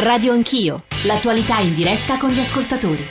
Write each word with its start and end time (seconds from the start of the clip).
Radio 0.00 0.34
Anch'io, 0.34 0.82
l'attualità 1.04 1.60
in 1.60 1.72
diretta 1.72 2.18
con 2.18 2.28
gli 2.28 2.38
ascoltatori. 2.38 3.08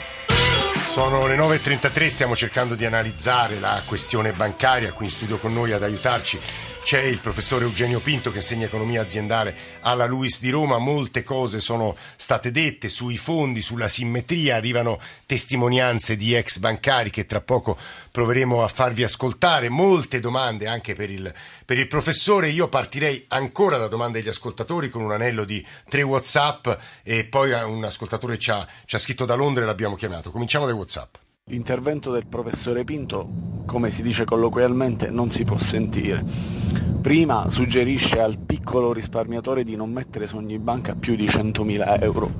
Sono 0.72 1.26
le 1.26 1.36
9.33, 1.36 2.06
stiamo 2.06 2.36
cercando 2.36 2.76
di 2.76 2.84
analizzare 2.84 3.58
la 3.58 3.82
questione 3.84 4.30
bancaria, 4.30 4.92
qui 4.92 5.06
in 5.06 5.10
studio 5.10 5.36
con 5.36 5.52
noi 5.52 5.72
ad 5.72 5.82
aiutarci 5.82 6.38
c'è 6.86 7.00
il 7.00 7.18
professore 7.18 7.64
Eugenio 7.64 7.98
Pinto 7.98 8.30
che 8.30 8.36
insegna 8.36 8.66
economia 8.66 9.02
aziendale 9.02 9.56
alla 9.80 10.06
Luis 10.06 10.38
di 10.38 10.50
Roma, 10.50 10.78
molte 10.78 11.24
cose 11.24 11.58
sono 11.58 11.96
state 12.14 12.52
dette 12.52 12.88
sui 12.88 13.16
fondi, 13.16 13.60
sulla 13.60 13.88
simmetria, 13.88 14.54
arrivano 14.54 15.00
testimonianze 15.26 16.16
di 16.16 16.32
ex 16.34 16.58
bancari 16.58 17.10
che 17.10 17.26
tra 17.26 17.40
poco 17.40 17.76
proveremo 18.12 18.62
a 18.62 18.68
farvi 18.68 19.02
ascoltare, 19.02 19.68
molte 19.68 20.20
domande 20.20 20.68
anche 20.68 20.94
per 20.94 21.10
il, 21.10 21.34
per 21.64 21.76
il 21.76 21.88
professore, 21.88 22.50
io 22.50 22.68
partirei 22.68 23.24
ancora 23.30 23.78
da 23.78 23.88
domande 23.88 24.20
degli 24.20 24.28
ascoltatori 24.28 24.88
con 24.88 25.02
un 25.02 25.10
anello 25.10 25.42
di 25.42 25.66
tre 25.88 26.02
Whatsapp 26.02 26.68
e 27.02 27.24
poi 27.24 27.50
un 27.50 27.82
ascoltatore 27.82 28.38
ci 28.38 28.52
ha, 28.52 28.64
ci 28.84 28.94
ha 28.94 29.00
scritto 29.00 29.24
da 29.24 29.34
Londra 29.34 29.64
e 29.64 29.66
l'abbiamo 29.66 29.96
chiamato, 29.96 30.30
cominciamo 30.30 30.66
dai 30.66 30.74
Whatsapp. 30.76 31.25
L'intervento 31.48 32.10
del 32.10 32.26
professore 32.26 32.82
Pinto, 32.82 33.62
come 33.66 33.92
si 33.92 34.02
dice 34.02 34.24
colloquialmente, 34.24 35.10
non 35.10 35.30
si 35.30 35.44
può 35.44 35.56
sentire. 35.58 36.20
Prima 37.00 37.48
suggerisce 37.48 38.18
al 38.18 38.38
piccolo 38.38 38.92
risparmiatore 38.92 39.62
di 39.62 39.76
non 39.76 39.92
mettere 39.92 40.26
su 40.26 40.38
ogni 40.38 40.58
banca 40.58 40.96
più 40.96 41.14
di 41.14 41.26
100.000 41.26 42.02
euro 42.02 42.32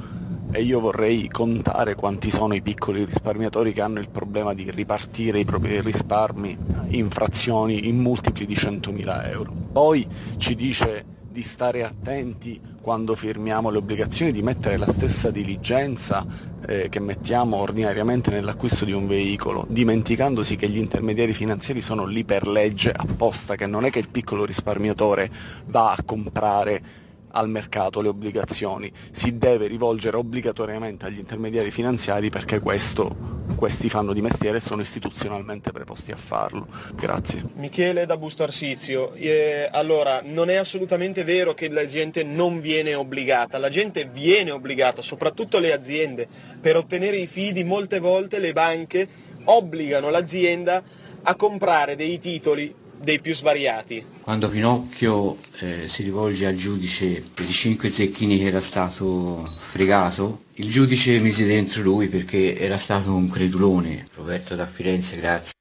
e 0.51 0.61
io 0.61 0.81
vorrei 0.81 1.29
contare 1.29 1.95
quanti 1.95 2.33
sono 2.33 2.57
i 2.57 2.63
piccoli 2.63 3.05
risparmiatori 3.05 3.73
che 3.73 3.81
hanno 3.81 4.01
il 4.01 4.09
problema 4.09 4.55
di 4.55 4.69
ripartire 4.73 5.39
i 5.39 5.45
propri 5.45 5.81
risparmi 5.81 6.59
in 6.89 7.09
frazioni 7.09 7.87
in 7.87 7.99
multipli 7.99 8.45
di 8.45 8.57
100.000 8.57 9.29
euro. 9.31 9.53
Poi 9.71 10.05
ci 10.37 10.57
dice 10.57 11.05
di 11.31 11.45
stare 11.45 11.85
attenti 11.85 12.61
quando 12.87 13.17
firmiamo 13.17 13.71
le 13.71 13.79
obbligazioni, 13.79 14.31
di 14.31 14.43
mettere 14.43 14.77
la 14.77 14.87
stessa 14.87 15.33
diligenza 15.33 16.25
eh, 16.65 16.89
che 16.89 17.01
mettiamo 17.01 17.57
ordinariamente 17.57 18.31
nell'acquisto 18.31 18.85
di 18.85 18.93
un 18.93 19.09
veicolo, 19.09 19.67
dimenticandosi 19.69 20.55
che 20.55 20.69
gli 20.69 20.77
intermediari 20.77 21.35
finanziari 21.35 21.81
sono 21.81 22.05
lì 22.05 22.25
per 22.25 22.47
legge 22.47 22.93
apposta, 22.93 23.57
che 23.57 23.67
non 23.67 23.87
è 23.87 23.91
che 23.91 23.99
il 23.99 24.09
piccolo 24.09 24.45
risparmiatore 24.45 25.29
va 25.65 25.91
a 25.91 26.03
comprare 26.05 27.06
al 27.37 27.49
mercato 27.51 28.01
le 28.01 28.09
obbligazioni, 28.09 28.91
si 29.11 29.37
deve 29.37 29.67
rivolgere 29.67 30.17
obbligatoriamente 30.17 31.07
agli 31.07 31.19
intermediari 31.19 31.71
finanziari 31.71 32.31
perché 32.31 32.61
questo, 32.61 33.15
questi 33.57 33.91
fanno 33.91 34.15
di 34.15 34.23
mestiere 34.23 34.57
e 34.57 34.61
sono 34.61 34.81
istituzionalmente 34.81 35.71
preposti 35.71 36.13
a 36.13 36.17
farlo. 36.17 36.67
Grazie. 36.95 37.45
Michele 37.57 38.07
da 38.07 38.17
Busto 38.17 38.43
Arsizio. 38.43 39.13
Eh, 39.15 39.69
allora, 39.71 40.23
non 40.25 40.49
è 40.49 40.55
assolutamente 40.55 41.25
vero 41.25 41.53
che 41.53 41.69
la 41.69 41.85
gente 41.85 42.23
non 42.23 42.61
viene 42.61 42.95
obbligata, 42.95 43.59
la 43.59 43.69
gente 43.71 44.09
viene 44.11 44.51
obbligata, 44.51 45.03
soprattutto 45.03 45.59
le 45.59 45.75
aziende. 45.75 46.27
Per 46.59 46.77
ottenere 46.77 47.17
i 47.17 47.27
fidi 47.27 47.65
molte 47.65 48.01
volte 48.01 48.39
le 48.39 48.53
banche 48.53 49.09
obbligano 49.45 50.09
l'azienda 50.09 50.83
a 51.23 51.35
comprare 51.35 51.97
dei 51.97 52.19
titoli 52.19 52.75
dei 52.97 53.21
più 53.21 53.35
svariati. 53.35 54.05
Quando 54.23 54.49
Pinocchio 54.49 55.37
eh, 55.61 55.89
si 55.89 56.03
rivolge 56.03 56.47
al 56.47 56.55
giudice 56.55 57.23
per 57.35 57.45
i 57.45 57.53
cinque 57.53 57.89
zecchini 57.89 58.39
che 58.39 58.47
era 58.47 58.61
stato 58.61 59.45
fregato, 59.45 60.41
il 60.57 60.71
giudice 60.71 61.19
mise 61.21 61.47
dentro 61.47 61.83
lui 61.83 62.09
perché 62.09 62.59
era 62.59 62.77
stato 62.77 63.15
un 63.15 63.29
credulone. 63.29 64.07
Roberto 64.15 64.55
da 64.55 64.67
Firenze, 64.67 65.17
grazie. 65.17 65.53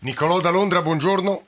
Nicolò 0.00 0.40
da 0.40 0.50
Londra, 0.50 0.82
buongiorno. 0.82 1.44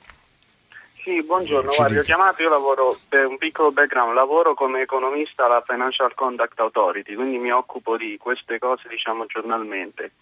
Sì, 1.09 1.23
buongiorno, 1.23 1.73
guarda, 1.75 2.01
ho 2.01 2.03
chiamato, 2.03 2.43
io 2.43 2.51
lavoro 2.51 2.95
per 3.09 3.25
un 3.25 3.39
piccolo 3.39 3.73
background, 3.73 4.13
lavoro 4.13 4.53
come 4.53 4.83
economista 4.83 5.47
alla 5.47 5.65
Financial 5.67 6.13
Conduct 6.15 6.61
Authority, 6.61 7.15
quindi 7.15 7.39
mi 7.39 7.51
occupo 7.51 7.97
di 7.97 8.19
queste 8.21 8.59
cose 8.59 8.89
diciamo 8.91 9.25
giornalmente. 9.25 10.13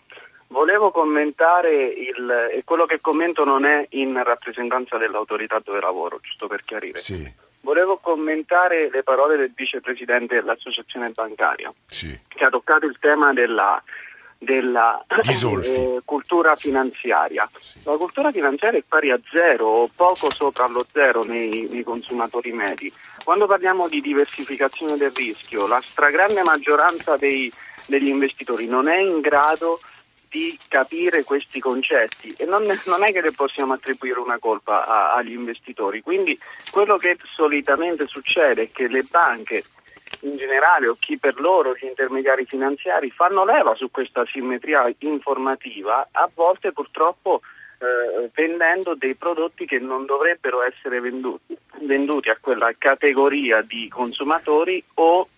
Volevo 0.48 0.90
commentare 0.90 1.84
il, 1.86 2.50
e 2.52 2.62
quello 2.64 2.86
che 2.86 3.00
commento 3.00 3.44
non 3.44 3.64
è 3.64 3.86
in 3.90 4.22
rappresentanza 4.22 4.96
dell'autorità 4.96 5.60
dove 5.62 5.80
lavoro, 5.80 6.18
giusto 6.22 6.46
per 6.46 6.62
chiarire. 6.64 6.98
Sì. 6.98 7.44
Volevo 7.60 7.98
commentare 7.98 8.88
le 8.90 9.02
parole 9.02 9.36
del 9.36 9.52
vicepresidente 9.54 10.36
dell'associazione 10.36 11.10
bancaria, 11.10 11.68
Sì. 11.86 12.16
che 12.28 12.44
ha 12.44 12.48
toccato 12.48 12.86
il 12.86 12.96
tema 13.00 13.32
della, 13.32 13.82
della 14.38 15.04
eh, 15.08 16.00
cultura 16.04 16.54
finanziaria. 16.54 17.50
La 17.84 17.96
cultura 17.96 18.30
finanziaria 18.30 18.78
è 18.78 18.84
pari 18.86 19.10
a 19.10 19.18
zero 19.32 19.66
o 19.66 19.90
poco 19.96 20.32
sopra 20.32 20.68
lo 20.68 20.86
zero 20.88 21.24
nei, 21.24 21.66
nei 21.68 21.82
consumatori 21.82 22.52
medi. 22.52 22.92
Quando 23.24 23.46
parliamo 23.46 23.88
di 23.88 24.00
diversificazione 24.00 24.96
del 24.96 25.10
rischio, 25.12 25.66
la 25.66 25.80
stragrande 25.80 26.42
maggioranza 26.44 27.16
dei- 27.16 27.50
degli 27.86 28.08
investitori 28.08 28.66
non 28.68 28.86
è 28.88 28.98
in 28.98 29.18
grado 29.20 29.80
di 29.80 29.94
capire 30.68 31.24
questi 31.24 31.60
concetti 31.60 32.34
e 32.36 32.44
non, 32.44 32.64
non 32.86 33.04
è 33.04 33.12
che 33.12 33.20
le 33.20 33.32
possiamo 33.32 33.72
attribuire 33.72 34.20
una 34.20 34.38
colpa 34.38 34.86
a- 34.86 35.14
agli 35.14 35.32
investitori. 35.32 36.02
Quindi 36.02 36.38
quello 36.70 36.96
che 36.96 37.16
solitamente 37.24 38.06
succede 38.06 38.62
è 38.62 38.70
che 38.70 38.88
le 38.88 39.02
banche 39.08 39.64
in 40.20 40.36
generale 40.36 40.88
o 40.88 40.96
chi 40.98 41.18
per 41.18 41.38
loro, 41.40 41.74
gli 41.74 41.84
intermediari 41.84 42.44
finanziari, 42.46 43.10
fanno 43.10 43.44
leva 43.44 43.74
su 43.74 43.90
questa 43.90 44.24
simmetria 44.26 44.92
informativa, 44.98 46.08
a 46.10 46.28
volte 46.32 46.72
purtroppo 46.72 47.40
eh, 47.78 48.30
vendendo 48.32 48.94
dei 48.94 49.14
prodotti 49.14 49.66
che 49.66 49.78
non 49.78 50.06
dovrebbero 50.06 50.62
essere 50.62 51.00
venduti, 51.00 51.56
venduti 51.80 52.30
a 52.30 52.38
quella 52.40 52.72
categoria 52.76 53.62
di 53.62 53.88
consumatori 53.88 54.82
o 54.94 55.28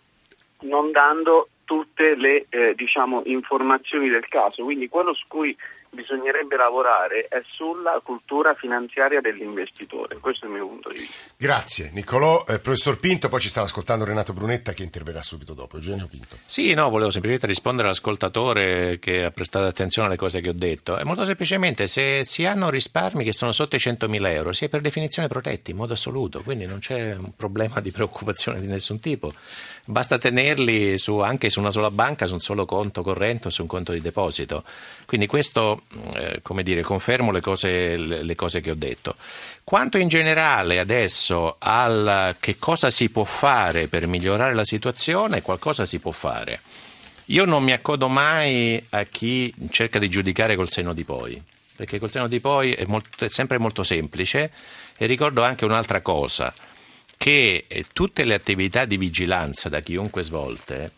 non 0.60 0.90
dando 0.90 1.48
tutte 1.68 2.14
le 2.16 2.46
eh, 2.48 2.72
diciamo, 2.74 3.20
informazioni 3.26 4.08
del 4.08 4.26
caso. 4.26 4.64
Quindi 4.64 4.88
quello 4.88 5.12
su 5.12 5.26
cui 5.28 5.54
bisognerebbe 5.90 6.56
lavorare 6.56 7.26
è 7.28 7.42
sulla 7.46 8.00
cultura 8.02 8.54
finanziaria 8.54 9.20
dell'investitore. 9.20 10.18
Questo 10.18 10.44
è 10.46 10.48
il 10.48 10.54
mio 10.54 10.66
punto 10.66 10.90
di 10.90 10.98
vista. 11.00 11.32
Grazie 11.36 11.90
Nicolò. 11.92 12.44
Eh, 12.46 12.58
professor 12.58 12.98
Pinto, 12.98 13.28
poi 13.28 13.40
ci 13.40 13.48
stava 13.48 13.66
ascoltando 13.66 14.04
Renato 14.04 14.32
Brunetta 14.32 14.72
che 14.72 14.82
interverrà 14.82 15.22
subito 15.22 15.54
dopo. 15.54 15.76
Eugenio 15.76 16.06
Pinto. 16.06 16.36
Sì, 16.46 16.72
no, 16.74 16.88
volevo 16.88 17.10
semplicemente 17.10 17.46
rispondere 17.46 17.88
all'ascoltatore 17.88 18.98
che 18.98 19.24
ha 19.24 19.30
prestato 19.30 19.66
attenzione 19.66 20.08
alle 20.08 20.16
cose 20.16 20.40
che 20.40 20.50
ho 20.50 20.54
detto. 20.54 20.96
È 20.96 21.04
molto 21.04 21.24
semplicemente, 21.24 21.86
se 21.86 22.24
si 22.24 22.44
hanno 22.44 22.70
risparmi 22.70 23.24
che 23.24 23.32
sono 23.32 23.52
sotto 23.52 23.76
i 23.76 23.78
100.000 23.78 24.26
euro, 24.28 24.52
si 24.52 24.64
è 24.64 24.68
per 24.68 24.80
definizione 24.80 25.28
protetti 25.28 25.70
in 25.70 25.76
modo 25.76 25.92
assoluto, 25.92 26.42
quindi 26.42 26.66
non 26.66 26.78
c'è 26.78 27.14
un 27.14 27.34
problema 27.34 27.80
di 27.80 27.90
preoccupazione 27.90 28.60
di 28.60 28.66
nessun 28.66 29.00
tipo. 29.00 29.32
Basta 29.90 30.18
tenerli 30.18 30.98
su- 30.98 31.20
anche 31.20 31.48
su 31.48 31.60
una 31.60 31.70
sola 31.70 31.90
banca, 31.90 32.26
su 32.26 32.34
un 32.34 32.40
solo 32.40 32.66
conto 32.66 33.02
corrente 33.02 33.48
o 33.48 33.50
su 33.50 33.62
un 33.62 33.68
conto 33.68 33.92
di 33.92 34.02
deposito. 34.02 34.62
Quindi 35.06 35.26
questo, 35.26 35.84
eh, 36.14 36.40
come 36.42 36.62
dire, 36.62 36.82
confermo 36.82 37.32
le 37.32 37.40
cose, 37.40 37.96
le 37.96 38.34
cose 38.34 38.60
che 38.60 38.70
ho 38.70 38.74
detto. 38.74 39.16
Quanto 39.64 39.96
in 39.96 40.08
generale 40.08 40.78
adesso 40.78 41.56
al 41.58 42.36
che 42.38 42.58
cosa 42.58 42.90
si 42.90 43.08
può 43.08 43.24
fare 43.24 43.88
per 43.88 44.06
migliorare 44.06 44.52
la 44.52 44.64
situazione, 44.64 45.40
qualcosa 45.40 45.86
si 45.86 45.98
può 46.00 46.10
fare. 46.10 46.60
Io 47.30 47.46
non 47.46 47.64
mi 47.64 47.72
accodo 47.72 48.08
mai 48.08 48.84
a 48.90 49.04
chi 49.04 49.50
cerca 49.70 49.98
di 49.98 50.10
giudicare 50.10 50.54
col 50.54 50.68
senno 50.68 50.92
di 50.92 51.04
poi, 51.04 51.42
perché 51.74 51.98
col 51.98 52.10
senno 52.10 52.28
di 52.28 52.40
poi 52.40 52.72
è, 52.72 52.84
molto- 52.84 53.24
è 53.24 53.28
sempre 53.30 53.56
molto 53.56 53.82
semplice 53.82 54.50
e 54.98 55.06
ricordo 55.06 55.42
anche 55.44 55.64
un'altra 55.64 56.02
cosa, 56.02 56.52
che 57.18 57.64
eh, 57.66 57.84
tutte 57.92 58.24
le 58.24 58.32
attività 58.32 58.86
di 58.86 58.96
vigilanza 58.96 59.68
da 59.68 59.80
chiunque 59.80 60.22
svolte, 60.22 60.92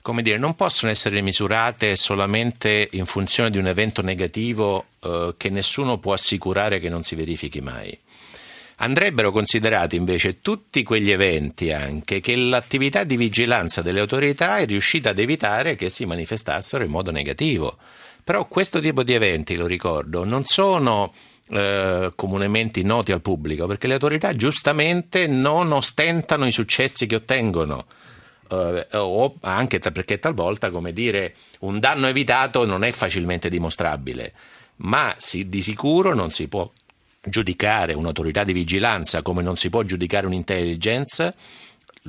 come 0.00 0.22
dire, 0.22 0.38
non 0.38 0.54
possono 0.54 0.90
essere 0.90 1.20
misurate 1.20 1.94
solamente 1.96 2.88
in 2.92 3.04
funzione 3.04 3.50
di 3.50 3.58
un 3.58 3.66
evento 3.66 4.00
negativo 4.00 4.86
eh, 5.00 5.34
che 5.36 5.50
nessuno 5.50 5.98
può 5.98 6.14
assicurare 6.14 6.80
che 6.80 6.88
non 6.88 7.02
si 7.02 7.16
verifichi 7.16 7.60
mai. 7.60 7.98
Andrebbero 8.76 9.30
considerati 9.30 9.96
invece 9.96 10.40
tutti 10.40 10.82
quegli 10.82 11.10
eventi 11.10 11.70
anche 11.70 12.20
che 12.20 12.34
l'attività 12.34 13.04
di 13.04 13.18
vigilanza 13.18 13.82
delle 13.82 14.00
autorità 14.00 14.56
è 14.56 14.64
riuscita 14.64 15.10
ad 15.10 15.18
evitare 15.18 15.76
che 15.76 15.90
si 15.90 16.06
manifestassero 16.06 16.82
in 16.82 16.90
modo 16.90 17.10
negativo. 17.10 17.76
Però 18.24 18.46
questo 18.46 18.80
tipo 18.80 19.02
di 19.02 19.12
eventi, 19.12 19.56
lo 19.56 19.66
ricordo, 19.66 20.24
non 20.24 20.46
sono 20.46 21.12
eh, 21.50 22.12
comunemente 22.14 22.82
noti 22.82 23.12
al 23.12 23.20
pubblico 23.20 23.66
perché 23.66 23.86
le 23.86 23.94
autorità 23.94 24.34
giustamente 24.34 25.26
non 25.26 25.72
ostentano 25.72 26.46
i 26.46 26.52
successi 26.52 27.06
che 27.06 27.16
ottengono. 27.16 27.86
Eh, 28.48 28.86
o 28.92 29.36
anche 29.42 29.78
perché 29.78 30.18
talvolta, 30.18 30.70
come 30.70 30.92
dire, 30.92 31.34
un 31.60 31.78
danno 31.78 32.06
evitato 32.06 32.64
non 32.64 32.82
è 32.82 32.90
facilmente 32.90 33.48
dimostrabile, 33.48 34.32
ma 34.76 35.14
si- 35.18 35.48
di 35.48 35.62
sicuro 35.62 36.14
non 36.14 36.30
si 36.30 36.48
può 36.48 36.70
giudicare 37.22 37.92
un'autorità 37.92 38.44
di 38.44 38.52
vigilanza 38.52 39.20
come 39.20 39.42
non 39.42 39.56
si 39.56 39.68
può 39.68 39.82
giudicare 39.82 40.26
un'intelligence 40.26 41.34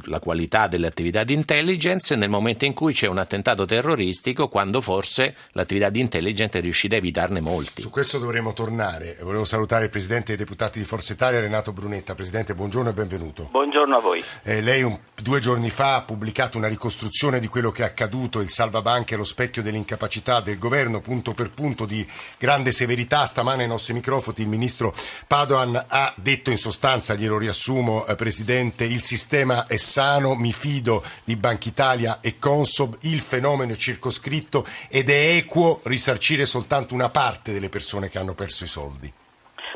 la 0.06 0.20
qualità 0.20 0.68
delle 0.68 0.88
attività 0.88 1.24
di 1.24 1.34
intelligence 1.34 2.16
nel 2.16 2.30
momento 2.30 2.64
in 2.64 2.74
cui 2.74 2.94
c'è 2.94 3.08
un 3.08 3.18
attentato 3.18 3.66
terroristico, 3.66 4.48
quando 4.48 4.80
forse 4.80 5.36
l'attività 5.52 5.90
di 5.90 6.00
intelligence 6.00 6.58
è 6.58 6.62
riuscita 6.62 6.96
a 6.96 7.00
evitarne 7.00 7.42
molti. 7.42 7.82
Su 7.82 7.90
questo 7.90 8.18
dovremo 8.18 8.54
tornare. 8.54 9.18
Volevo 9.22 9.44
salutare 9.44 9.86
il 9.86 9.90
Presidente 9.90 10.28
dei 10.28 10.38
Deputati 10.38 10.80
di 10.80 10.86
Forza 10.86 11.12
Italia, 11.12 11.40
Renato 11.40 11.74
Brunetta. 11.74 12.16
Presidente, 12.16 12.56
buongiorno 12.56 12.90
e 12.90 12.94
benvenuto. 12.94 13.50
Buongiorno 13.52 13.98
a 13.98 14.00
voi. 14.00 14.24
Eh, 14.44 14.62
lei 14.62 14.82
un, 14.82 14.98
due 15.22 15.40
giorni 15.40 15.70
fa 15.70 15.96
ha 15.96 16.02
pubblicato 16.04 16.58
una 16.58 16.68
ricostruzione 16.68 17.40
di 17.40 17.48
quello 17.48 17.72
che 17.72 17.84
è 17.84 17.86
accaduto, 17.86 18.40
il 18.40 18.50
salvabanche, 18.50 19.18
lo 19.18 19.26
specchio 19.26 19.62
dell'incapacità 19.62 20.40
del 20.40 20.58
governo, 20.58 21.02
punto 21.02 21.34
per 21.34 21.52
punto 21.52 21.86
di 21.86 22.08
grande 22.38 22.72
severità. 22.72 23.26
Stamane 23.26 23.64
ai 23.64 23.70
nostri 23.70 23.94
microfoni 23.94 24.20
il 24.42 24.48
Ministro 24.48 24.94
Padoan 25.28 25.86
ha 25.88 26.14
detto 26.16 26.50
in 26.50 26.58
sostanza, 26.58 27.16
glielo 27.16 27.38
riassumo 27.38 28.06
eh, 28.06 28.16
Presidente, 28.16 28.86
il 28.86 29.02
sistema 29.02 29.66
è 29.66 29.80
sano, 29.92 30.36
mi 30.36 30.54
fido 30.54 31.04
di 31.26 31.36
Banca 31.36 31.68
Italia 31.68 32.20
e 32.22 32.40
Consob, 32.40 32.96
il 33.02 33.20
fenomeno 33.20 33.74
è 33.74 33.76
circoscritto 33.76 34.66
ed 34.90 35.10
è 35.10 35.36
equo 35.36 35.82
risarcire 35.84 36.46
soltanto 36.46 36.94
una 36.94 37.10
parte 37.10 37.52
delle 37.52 37.68
persone 37.68 38.08
che 38.08 38.18
hanno 38.18 38.34
perso 38.34 38.64
i 38.64 38.68
soldi. 38.68 39.12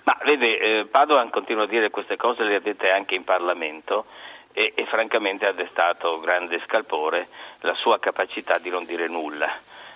Ma 0.04 0.18
vede, 0.24 0.58
eh, 0.58 0.86
Padoan 0.86 1.30
continua 1.30 1.64
a 1.64 1.68
dire 1.68 1.90
queste 1.90 2.16
cose, 2.16 2.44
le 2.44 2.56
ha 2.56 2.60
dette 2.62 2.92
anche 2.92 3.16
in 3.16 3.26
Parlamento 3.26 4.06
e, 4.54 4.72
e 4.74 4.86
francamente 4.86 5.46
ha 5.46 5.52
destato 5.52 6.18
grande 6.22 6.62
scalpore 6.66 7.28
la 7.60 7.76
sua 7.76 8.00
capacità 8.00 8.58
di 8.58 8.70
non 8.70 8.86
dire 8.86 9.10
nulla. 9.10 9.52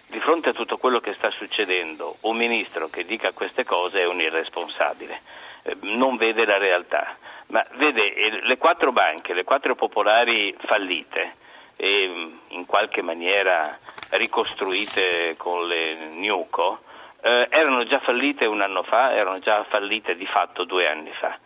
Di 0.05 0.19
fronte 0.19 0.49
a 0.49 0.53
tutto 0.53 0.77
quello 0.77 0.99
che 0.99 1.13
sta 1.13 1.31
succedendo, 1.31 2.17
un 2.21 2.35
ministro 2.35 2.89
che 2.89 3.05
dica 3.05 3.31
queste 3.31 3.63
cose 3.63 4.01
è 4.01 4.07
un 4.07 4.19
irresponsabile, 4.19 5.21
eh, 5.63 5.77
non 5.81 6.17
vede 6.17 6.45
la 6.45 6.57
realtà. 6.57 7.15
Ma 7.49 7.65
vede, 7.75 8.13
eh, 8.13 8.41
le 8.43 8.57
quattro 8.57 8.91
banche, 8.91 9.33
le 9.33 9.43
quattro 9.43 9.73
popolari 9.73 10.55
fallite 10.65 11.35
e 11.75 12.07
mm, 12.07 12.37
in 12.49 12.65
qualche 12.65 13.01
maniera 13.01 13.77
ricostruite 14.09 15.35
con 15.35 15.67
le 15.67 16.09
Nuco, 16.13 16.81
eh, 17.21 17.47
erano 17.49 17.85
già 17.85 17.99
fallite 17.99 18.45
un 18.45 18.61
anno 18.61 18.83
fa, 18.83 19.15
erano 19.15 19.39
già 19.39 19.63
fallite 19.63 20.15
di 20.15 20.25
fatto 20.25 20.63
due 20.63 20.87
anni 20.87 21.11
fa. 21.13 21.37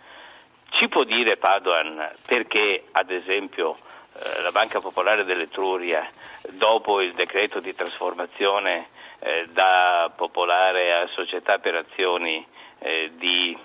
Ci 0.71 0.89
può 0.89 1.03
dire 1.03 1.37
Padoan 1.37 2.11
perché, 2.27 2.85
ad 2.91 3.09
esempio, 3.09 3.73
eh, 3.73 4.41
la 4.41 4.51
Banca 4.51 4.81
Popolare 4.81 5.23
dell'Etruria, 5.23 6.05
dopo 6.49 6.99
il 6.99 7.13
decreto 7.13 7.61
di 7.61 7.73
trasformazione 7.73 8.87
eh, 9.19 9.45
da 9.53 10.11
popolare 10.13 10.93
a 10.93 11.07
società 11.07 11.59
per 11.59 11.75
azioni 11.75 12.45
eh, 12.79 13.11
di 13.15 13.57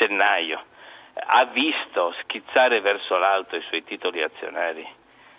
gennaio, 0.00 0.62
ha 1.24 1.44
visto 1.46 2.14
schizzare 2.22 2.80
verso 2.80 3.18
l'alto 3.18 3.56
i 3.56 3.62
suoi 3.68 3.84
titoli 3.84 4.22
azionari 4.22 4.86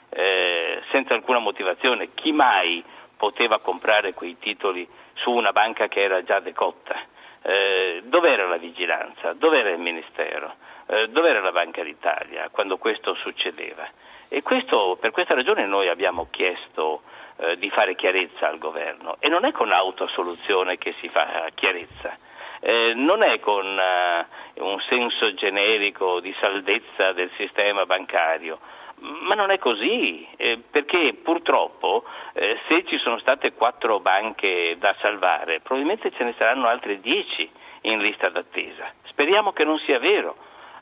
eh, 0.10 0.82
senza 0.92 1.14
alcuna 1.14 1.40
motivazione. 1.40 2.14
Chi 2.14 2.32
mai 2.32 2.84
poteva 3.16 3.60
comprare 3.60 4.14
quei 4.14 4.38
titoli 4.40 4.88
su 5.16 5.32
una 5.32 5.52
banca 5.52 5.88
che 5.88 6.02
era 6.02 6.22
già 6.22 6.40
decotta? 6.40 7.00
Eh, 7.44 8.02
dov'era 8.06 8.48
la 8.48 8.58
vigilanza? 8.58 9.34
Dov'era 9.34 9.70
il 9.70 9.80
Ministero? 9.80 10.56
Eh, 10.88 11.08
dov'era 11.10 11.40
la 11.40 11.52
Banca 11.52 11.84
d'Italia 11.84 12.50
quando 12.52 12.78
questo 12.78 13.16
succedeva? 13.16 13.88
E 14.28 14.42
questo, 14.42 14.98
per 15.00 15.12
questa 15.12 15.34
ragione 15.34 15.66
noi 15.66 15.90
abbiamo 15.90 16.28
chiesto 16.30 17.02
eh, 17.38 17.58
di 17.58 17.70
fare 17.70 17.96
chiarezza 17.96 18.48
al 18.48 18.58
governo 18.58 19.18
e 19.20 19.28
non 19.30 19.46
è 19.46 19.52
con 19.52 19.72
autosoluzione 19.72 20.78
che 20.78 20.94
si 21.00 21.10
fa 21.10 21.48
chiarezza. 21.54 22.18
Eh, 22.64 22.94
non 22.96 23.24
è 23.24 23.40
con 23.40 23.66
eh, 23.66 24.26
un 24.62 24.80
senso 24.88 25.34
generico 25.34 26.20
di 26.20 26.34
saldezza 26.40 27.12
del 27.12 27.32
sistema 27.36 27.86
bancario, 27.86 28.60
ma 29.02 29.34
non 29.34 29.50
è 29.50 29.58
così, 29.58 30.28
eh, 30.38 30.62
perché 30.70 31.16
purtroppo 31.24 32.04
eh, 32.34 32.60
se 32.68 32.86
ci 32.86 33.00
sono 33.00 33.18
state 33.18 33.54
quattro 33.54 34.00
banche 34.00 34.76
da 34.78 34.96
salvare, 35.02 35.60
probabilmente 35.60 36.12
ce 36.12 36.24
ne 36.24 36.36
saranno 36.38 36.68
altre 36.68 37.00
dieci 37.00 37.50
in 37.82 38.00
lista 38.00 38.30
d'attesa. 38.30 38.94
Speriamo 39.06 39.54
che 39.54 39.64
non 39.64 39.80
sia 39.80 39.98
vero, 39.98 40.36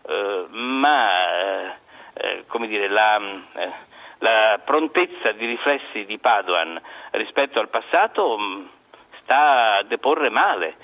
eh, 0.05 0.45
ma 0.49 1.73
eh, 2.13 2.43
come 2.47 2.67
dire, 2.67 2.89
la, 2.89 3.17
eh, 3.17 3.71
la, 4.19 4.59
prontezza 4.65 5.31
di 5.31 5.45
riflessi 5.45 6.03
di 6.03 6.17
Padoan 6.17 6.79
rispetto 7.11 7.61
al 7.61 7.69
passato 7.69 8.37
mh, 8.37 8.43
mm, 8.43 8.65
sta 9.29 9.77
a 9.77 9.83
deporre 9.83 10.31
male. 10.31 10.75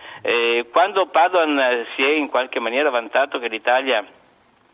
quando 0.71 1.07
Padoan 1.07 1.85
si 1.95 2.03
è 2.03 2.11
in 2.11 2.29
qualche 2.29 2.59
maniera 2.59 2.91
vantato 2.91 3.39
che 3.39 3.47
l'Italia 3.47 4.05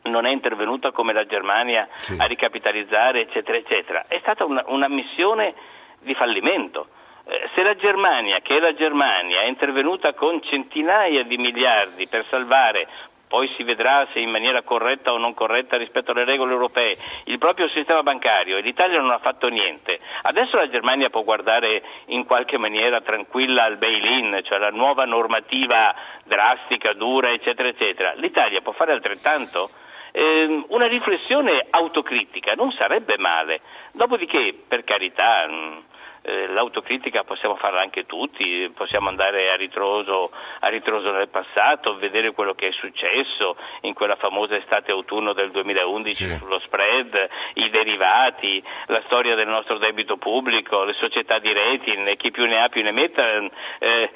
non 0.04 0.26
è 0.26 0.32
intervenuta 0.32 0.92
come 0.92 1.14
la 1.14 1.26
Germania 1.26 1.88
sì. 1.96 2.18
a 2.18 2.26
ricapitalizzare, 2.26 3.22
eccetera, 3.22 3.58
eccetera. 3.58 4.06
È 4.08 4.18
stata 4.20 4.44
una, 4.46 4.64
una 4.68 4.90
missione 4.90 5.54
di 6.00 6.14
fallimento. 6.16 6.88
Eh, 7.24 7.50
se 7.56 7.64
la 7.64 7.76
Germania, 7.76 8.40
che 8.42 8.58
è 8.58 8.60
la 8.60 8.74
Germania, 8.74 9.42
è 9.42 9.48
intervenuta 9.48 10.14
con 10.14 10.42
centinaia 10.42 11.24
di 11.24 11.38
miliardi 11.38 12.08
per 12.08 12.26
salvare 12.26 12.88
poi 13.31 13.50
si 13.56 13.63
vedrà 13.63 14.06
se 14.12 14.19
in 14.19 14.30
maniera 14.30 14.62
corretta 14.62 15.13
o 15.13 15.18
non 15.18 15.33
corretta 15.33 15.78
rispetto 15.78 16.12
alle 16.12 16.25
regole 16.25 16.51
europee, 16.51 16.98
il 17.24 17.38
proprio 17.38 17.69
sistema 17.69 18.04
bancario 18.04 18.57
e 18.57 18.62
l'Italia 18.62 19.00
non 19.00 19.10
ha 19.10 19.19
fatto 19.19 19.48
niente. 19.48 20.01
Adesso 20.24 20.57
la 20.57 20.68
Germania 20.68 21.10
può 21.10 21.24
guardare 21.24 21.81
in 22.07 22.25
qualche 22.25 22.57
maniera 22.57 23.00
tranquilla 23.00 23.63
al 23.63 23.78
bail-in, 23.78 24.42
cioè 24.44 24.60
la 24.60 24.69
nuova 24.69 25.06
normativa 25.06 25.95
drastica, 26.25 26.92
dura, 26.92 27.31
eccetera, 27.31 27.69
eccetera. 27.69 28.12
L'Italia 28.18 28.60
può 28.60 28.74
fare 28.74 28.92
altrettanto? 28.92 29.69
eh, 30.12 30.66
una 30.68 30.88
riflessione 30.88 31.68
autocritica 31.69 32.51
non 32.54 32.74
sarebbe 32.74 33.18
male. 33.18 33.62
Dopodiché, 33.94 34.54
per 34.68 34.84
carità, 34.84 35.48
mm, 35.48 35.77
eh, 36.24 36.48
l'autocritica 36.48 37.24
possiamo 37.24 37.56
farla 37.56 37.82
anche 37.82 38.06
tutti, 38.06 38.72
possiamo 38.76 39.10
andare 39.10 39.50
a 39.50 39.56
ritroso, 39.56 40.32
a 40.60 40.68
ritroso, 40.68 41.12
nel 41.12 41.30
passato, 41.30 41.98
vedere 41.98 42.32
quello 42.32 42.54
che 42.54 42.68
è 42.68 42.72
successo 42.72 43.56
in 43.82 43.94
quella 43.94 44.16
famosa 44.16 44.56
estate-autunno 44.56 45.34
del 45.34 45.52
2011 45.52 46.14
sì. 46.14 46.38
sullo 46.38 46.60
spread, 46.60 47.30
i 47.56 47.70
derivati, 47.70 48.64
la 48.88 49.02
storia 49.06 49.36
del 49.36 49.48
nostro 49.48 49.78
debito 49.78 50.18
pubblico, 50.18 50.84
le 50.84 50.94
società 50.94 51.40
di 51.40 51.52
rating, 51.54 52.16
chi 52.18 52.32
più 52.32 52.46
ne 52.46 52.62
ha 52.62 52.70
più 52.70 52.84
ne 52.84 52.92
metta. 52.92 53.24
Eh, 53.32 53.50
eh 53.80 54.10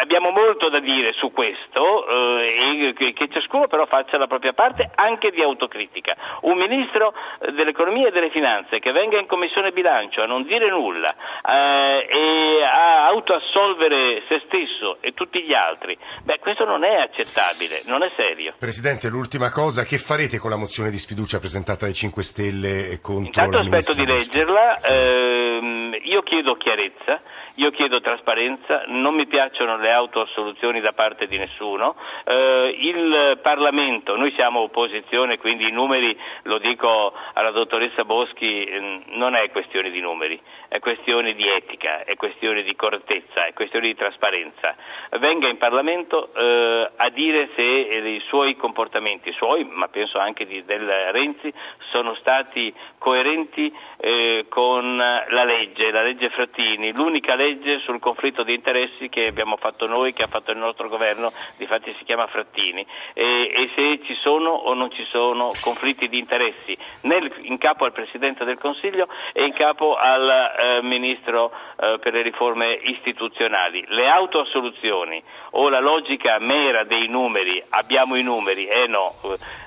abbiamo 0.00 0.30
molto 0.30 0.68
da 0.68 0.80
dire 0.80 1.12
su 1.12 1.30
questo 1.32 2.40
eh, 2.40 2.88
e 2.88 2.92
che, 2.94 3.12
che 3.12 3.28
ciascuno 3.28 3.68
però 3.68 3.86
faccia 3.86 4.18
la 4.18 4.26
propria 4.26 4.52
parte 4.52 4.90
anche 4.94 5.30
di 5.30 5.42
autocritica. 5.42 6.16
Un 6.42 6.56
ministro 6.56 7.14
dell'economia 7.52 8.08
e 8.08 8.10
delle 8.10 8.30
finanze 8.30 8.80
che 8.80 8.92
venga 8.92 9.18
in 9.18 9.26
commissione 9.26 9.70
bilancio 9.70 10.22
a 10.22 10.26
non 10.26 10.42
dire 10.42 10.68
nulla, 10.68 11.08
eh, 11.48 12.06
e 12.08 12.62
a 12.64 13.06
autoassolvere 13.08 14.22
se 14.28 14.42
stesso 14.46 14.98
e 15.00 15.12
tutti 15.12 15.42
gli 15.42 15.54
altri, 15.54 15.96
beh 16.22 16.38
questo 16.38 16.64
non 16.64 16.84
è 16.84 16.94
accettabile, 16.96 17.82
non 17.86 18.02
è 18.02 18.10
serio. 18.16 18.54
Presidente, 18.58 19.08
l'ultima 19.08 19.50
cosa, 19.50 19.84
che 19.84 19.98
farete 19.98 20.38
con 20.38 20.50
la 20.50 20.56
mozione 20.56 20.90
di 20.90 20.98
sfiducia 20.98 21.38
presentata 21.38 21.84
dai 21.84 21.94
5 21.94 22.22
Stelle 22.22 22.98
contro 23.00 23.26
Intanto 23.26 23.58
la 23.58 23.76
aspetto 23.76 23.94
di 23.94 24.06
leggerla, 24.06 24.76
sì. 24.78 24.92
ehm, 24.92 25.96
io 26.02 26.22
chiedo 26.22 26.56
chiarezza, 26.56 27.20
io 27.54 27.70
chiedo 27.70 28.00
trasparenza, 28.00 28.84
non 28.86 29.14
mi 29.14 29.26
piacciono 29.26 29.76
le 29.76 29.90
autoassoluzioni 29.90 30.80
da 30.80 30.92
parte 30.92 31.26
di 31.26 31.38
nessuno, 31.38 31.96
eh, 32.24 32.76
il 32.78 33.38
Parlamento, 33.42 34.16
noi 34.16 34.32
siamo 34.36 34.60
opposizione, 34.60 35.38
quindi 35.38 35.66
i 35.66 35.72
numeri, 35.72 36.16
lo 36.42 36.58
dico 36.58 37.12
alla 37.32 37.50
dottoressa 37.50 38.04
Boschi, 38.04 38.64
eh, 38.64 39.02
non 39.06 39.34
è 39.34 39.50
questione 39.50 39.90
di 39.90 40.00
numeri, 40.00 40.40
è 40.68 40.78
questione 40.80 41.34
di 41.34 41.48
etica, 41.48 42.04
è 42.04 42.14
questione 42.16 42.62
di 42.62 42.76
correttezza, 42.76 43.46
è 43.46 43.54
questione 43.54 43.86
di 43.86 43.94
trasparenza. 43.94 44.76
Venga 45.18 45.48
in 45.48 45.56
Parlamento 45.56 46.32
eh, 46.34 46.90
a 46.94 47.08
dire 47.08 47.48
se 47.56 47.62
i 47.62 48.22
suoi 48.26 48.54
comportamenti, 48.56 49.32
suoi, 49.32 49.64
ma 49.64 49.88
penso 49.88 50.18
anche 50.18 50.46
di, 50.46 50.62
del 50.64 50.86
Renzi, 50.86 51.52
sono 51.90 52.14
stati 52.16 52.72
coerenti 52.98 53.74
eh, 53.96 54.46
con 54.48 54.96
la 54.96 55.44
legge, 55.44 55.90
la 55.90 56.02
legge 56.02 56.28
Frattini, 56.28 56.92
l'unica 56.92 57.34
legge 57.34 57.78
sul 57.80 57.98
conflitto 57.98 58.42
di 58.42 58.54
interessi 58.54 59.08
che 59.08 59.26
abbiamo 59.26 59.56
fatto 59.56 59.86
noi, 59.86 60.12
che 60.12 60.24
ha 60.24 60.26
fatto 60.26 60.50
il 60.50 60.58
nostro 60.58 60.88
governo, 60.88 61.32
difatti 61.56 61.94
si 61.98 62.04
chiama 62.04 62.26
Frattini, 62.26 62.86
e, 63.14 63.52
e 63.54 63.66
se 63.68 64.00
ci 64.04 64.14
sono 64.22 64.50
o 64.50 64.74
non 64.74 64.90
ci 64.90 65.04
sono 65.06 65.48
conflitti 65.62 66.08
di 66.08 66.18
interessi 66.18 66.76
nel, 67.02 67.32
in 67.42 67.56
capo 67.56 67.86
al 67.86 67.92
Presidente 67.92 68.44
del 68.44 68.58
Consiglio 68.58 69.08
e 69.32 69.44
in 69.44 69.54
capo 69.54 69.94
al 69.94 70.56
eh, 70.58 70.82
Ministro 70.82 71.52
eh, 71.78 71.98
per 72.00 72.12
le 72.12 72.22
riforme 72.22 72.72
istituzionali. 72.74 73.84
Le 73.88 74.08
autoassoluzioni 74.08 75.22
o 75.52 75.68
la 75.68 75.80
logica 75.80 76.38
mera 76.38 76.84
dei 76.84 77.08
numeri, 77.08 77.62
abbiamo 77.70 78.16
i 78.16 78.22
numeri, 78.22 78.66
eh 78.66 78.86
no, 78.86 79.14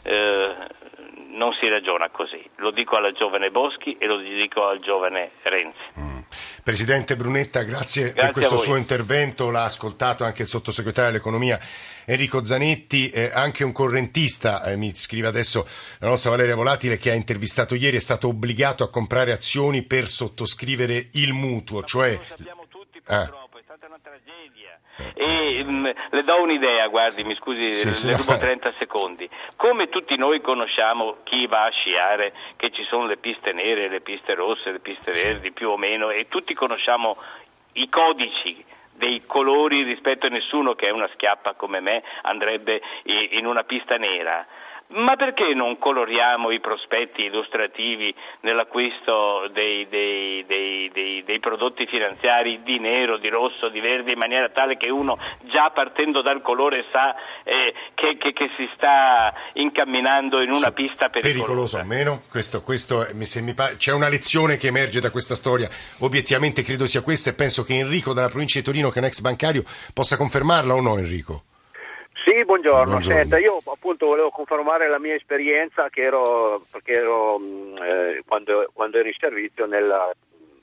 eh, 0.04 0.54
non 1.30 1.54
si 1.54 1.68
ragiona 1.70 2.10
così. 2.10 2.44
Lo 2.58 2.72
dico 2.72 2.96
alla 2.96 3.12
giovane 3.12 3.50
Boschi 3.52 3.96
e 3.98 4.06
lo 4.06 4.18
dico 4.18 4.68
al 4.68 4.80
giovane 4.80 5.32
Renzi. 5.44 6.21
Presidente 6.64 7.16
Brunetta, 7.16 7.64
grazie, 7.64 8.12
Grazie 8.12 8.22
per 8.22 8.32
questo 8.32 8.58
suo 8.58 8.76
intervento, 8.76 9.50
l'ha 9.50 9.64
ascoltato 9.64 10.24
anche 10.24 10.44
il 10.44 10.48
sottosegretario 10.48 11.10
all'economia 11.10 11.60
Enrico 12.06 12.44
Zanetti, 12.44 13.10
eh, 13.10 13.32
anche 13.34 13.64
un 13.64 13.72
correntista, 13.72 14.64
eh, 14.64 14.76
mi 14.76 14.94
scrive 14.96 15.28
adesso 15.28 15.68
la 16.00 16.08
nostra 16.08 16.30
Valeria 16.30 16.56
Volatile 16.56 16.98
che 16.98 17.12
ha 17.12 17.16
intervistato 17.16 17.76
ieri, 17.76 17.98
è 17.98 18.02
stato 18.02 18.28
obbligato 18.28 18.84
a 18.84 18.90
comprare 18.90 19.32
azioni 19.32 19.82
per 19.82 20.08
sottoscrivere 20.08 21.10
il 21.14 21.34
mutuo, 21.34 21.84
cioè... 21.84 22.18
Ah. 23.06 23.41
Stata 23.82 23.88
una 23.88 24.00
tragedia. 24.02 24.80
E 25.16 25.64
mm, 25.64 25.86
le 26.12 26.24
do 26.24 26.42
un'idea, 26.42 26.88
guardi, 26.88 27.24
mi 27.24 27.36
scusi, 27.36 27.72
Sì, 27.72 28.08
le 28.08 28.16
rubo 28.16 28.38
30 28.38 28.74
secondi. 28.78 29.28
Come 29.56 29.90
tutti 29.90 30.16
noi 30.18 30.40
conosciamo 30.42 31.18
chi 31.24 31.48
va 31.48 31.66
a 31.66 31.72
sciare, 31.72 32.34
che 32.58 32.72
ci 32.72 32.84
sono 32.84 33.08
le 33.08 33.18
piste 33.18 33.54
nere, 33.54 33.90
le 33.90 34.02
piste 34.02 34.36
rosse, 34.36 34.72
le 34.72 34.80
piste 34.80 35.12
verdi, 35.12 35.52
più 35.52 35.70
o 35.70 35.78
meno, 35.78 36.12
e 36.12 36.28
tutti 36.28 36.54
conosciamo 36.54 37.18
i 37.74 37.90
codici 37.90 38.64
dei 38.94 39.26
colori 39.26 39.82
rispetto 39.84 40.28
a 40.28 40.30
nessuno 40.30 40.76
che 40.76 40.88
è 40.88 40.92
una 40.92 41.10
schiappa 41.14 41.54
come 41.54 41.80
me 41.80 42.04
andrebbe 42.22 42.82
in 43.04 43.48
una 43.48 43.64
pista 43.64 43.96
nera. 43.96 44.46
Ma 44.94 45.16
perché 45.16 45.54
non 45.54 45.78
coloriamo 45.78 46.52
i 46.52 46.60
prospetti 46.60 47.24
illustrativi 47.24 48.14
nell'acquisto 48.42 49.48
dei, 49.54 49.88
dei- 49.88 50.46
dei- 50.46 50.90
dei- 50.92 51.24
dei 51.24 51.40
prodotti 51.40 51.86
finanziari 51.88 52.62
di 52.64 52.78
nero, 52.80 53.18
di 53.18 53.30
rosso, 53.30 53.70
di 53.70 53.80
verde 53.80 54.12
in 54.12 54.18
maniera 54.18 54.50
tale 54.50 54.76
che 54.78 54.90
uno 54.90 55.18
già 55.52 55.70
partendo 55.72 56.22
dal 56.22 56.42
colore 56.42 56.86
sa 56.92 57.16
eh, 57.44 57.74
che, 57.96 58.18
che- 58.18 58.34
che 58.34 58.50
si 58.58 58.70
sta 58.76 59.34
incamminando 59.54 60.42
in 60.42 60.50
una 60.50 60.58
Sì, 60.68 60.74
pista 60.74 61.10
pericoloso 61.10 61.78
pericolosa? 61.78 61.82
o 61.82 61.86
meno? 61.86 62.22
Questo, 62.30 62.62
questo, 62.62 63.08
mi- 63.14 63.26
se 63.26 63.42
mi 63.42 63.54
pare- 63.54 63.78
c'è 63.78 63.94
una 63.94 64.10
lezione 64.10 64.58
che 64.58 64.68
emerge 64.68 65.00
da 65.00 65.10
questa 65.12 65.36
storia, 65.36 65.70
obiettivamente 66.00 66.64
credo 66.64 66.86
sia 66.86 67.02
questa 67.02 67.30
e 67.30 67.34
penso 67.34 67.64
che 67.64 67.76
Enrico 67.78 68.14
dalla 68.14 68.28
provincia 68.30 68.60
di 68.60 68.66
Torino, 68.66 68.90
che 68.90 68.96
è 69.00 69.02
un 69.02 69.08
ex 69.08 69.22
bancario, 69.22 69.64
possa 69.94 70.18
confermarla 70.18 70.74
o 70.74 70.82
no 70.82 70.98
Enrico? 70.98 71.44
Sì, 72.24 72.44
buongiorno. 72.46 72.92
Buongiorno. 72.92 73.20
Senta, 73.20 73.38
io 73.40 73.58
appunto 73.66 74.06
volevo 74.06 74.30
confermare 74.30 74.88
la 74.88 75.00
mia 75.00 75.16
esperienza 75.16 75.90
che 75.90 76.02
ero, 76.02 76.62
perché 76.72 76.94
ero 76.94 77.40
mh, 77.40 77.78
eh, 77.82 78.24
quando, 78.28 78.70
quando 78.74 78.98
ero 79.00 79.08
in 79.08 79.16
servizio 79.18 79.66
nella, 79.66 80.12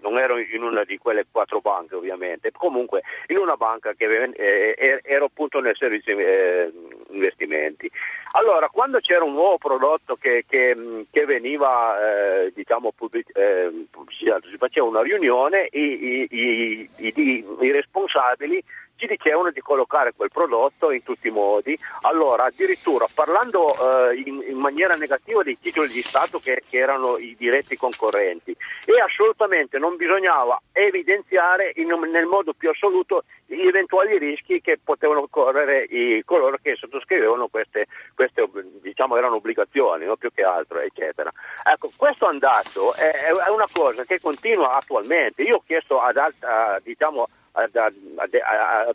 non 0.00 0.18
ero 0.18 0.38
in 0.38 0.62
una 0.62 0.84
di 0.84 0.96
quelle 0.98 1.26
quattro 1.30 1.60
banche 1.60 1.96
ovviamente, 1.96 2.52
comunque 2.52 3.02
in 3.26 3.38
una 3.38 3.56
banca 3.56 3.92
che 3.94 4.04
aveva- 4.04 4.32
eh, 4.36 4.74
er- 4.78 5.00
ero 5.02 5.24
appunto 5.24 5.58
nel 5.60 5.74
servizio 5.76 6.16
eh, 6.16 6.70
investimenti. 7.10 7.90
Allora, 8.32 8.68
quando 8.68 9.00
c'era 9.00 9.24
un 9.24 9.32
nuovo 9.32 9.58
prodotto 9.58 10.14
che, 10.14 10.44
che, 10.48 10.76
mh, 10.76 11.06
che 11.10 11.24
veniva 11.24 11.96
eh, 12.44 12.52
diciamo 12.54 12.92
pubblic- 12.94 13.36
eh, 13.36 13.86
pubblicizzato, 13.90 14.46
si 14.48 14.56
faceva 14.58 14.86
una 14.86 15.02
riunione, 15.02 15.66
i- 15.72 16.28
i- 16.30 16.88
i- 16.98 17.44
i 17.60 17.70
responsabili 17.72 18.62
ci 18.98 19.06
dicevano 19.06 19.50
di 19.50 19.60
collocare 19.60 20.12
quel 20.14 20.30
prodotto 20.30 20.90
in 20.90 21.02
tutti 21.02 21.28
i 21.28 21.30
modi. 21.30 21.78
Allora, 22.02 22.44
addirittura 22.44 23.06
parlando 23.14 23.72
eh, 23.72 24.22
in, 24.26 24.42
in 24.46 24.58
maniera 24.58 24.94
negativa 24.96 25.42
dei 25.42 25.58
titoli 25.58 25.88
di 25.88 26.02
Stato 26.02 26.38
che, 26.40 26.62
che 26.68 26.78
erano 26.78 27.16
i 27.16 27.36
diretti 27.38 27.76
concorrenti 27.76 28.50
e 28.84 29.00
assolutamente 29.00 29.78
non 29.78 29.96
bisognava 29.96 30.60
evidenziare 30.72 31.72
in- 31.76 32.10
nel 32.10 32.26
modo 32.26 32.52
più 32.52 32.70
assoluto 32.70 33.24
gli 33.46 33.66
eventuali 33.66 34.18
rischi 34.18 34.60
che 34.60 34.78
potevano 34.82 35.26
correre 35.30 35.84
i, 35.84 36.22
coloro 36.24 36.58
che 36.60 36.74
sottoscrivevano 36.74 37.48
queste, 37.48 37.86
queste 38.14 38.46
diciamo 38.82 39.16
erano 39.16 39.36
obbligazioni, 39.36 40.04
no? 40.04 40.16
più 40.16 40.30
che 40.34 40.42
altro, 40.42 40.80
eccetera. 40.80 41.32
Ecco, 41.64 41.90
questo 41.96 42.26
andato 42.26 42.94
è, 42.94 43.10
è 43.10 43.50
una 43.50 43.66
cosa 43.72 44.04
che 44.04 44.20
continua 44.20 44.76
attualmente. 44.76 45.42
Io 45.42 45.56
ho 45.56 45.62
chiesto 45.64 46.00
ad 46.00 46.16
alta, 46.16 46.78
diciamo, 46.82 47.28
a, 47.62 47.68
a- 47.72 47.92
a- 48.16 48.80
a- 48.80 48.94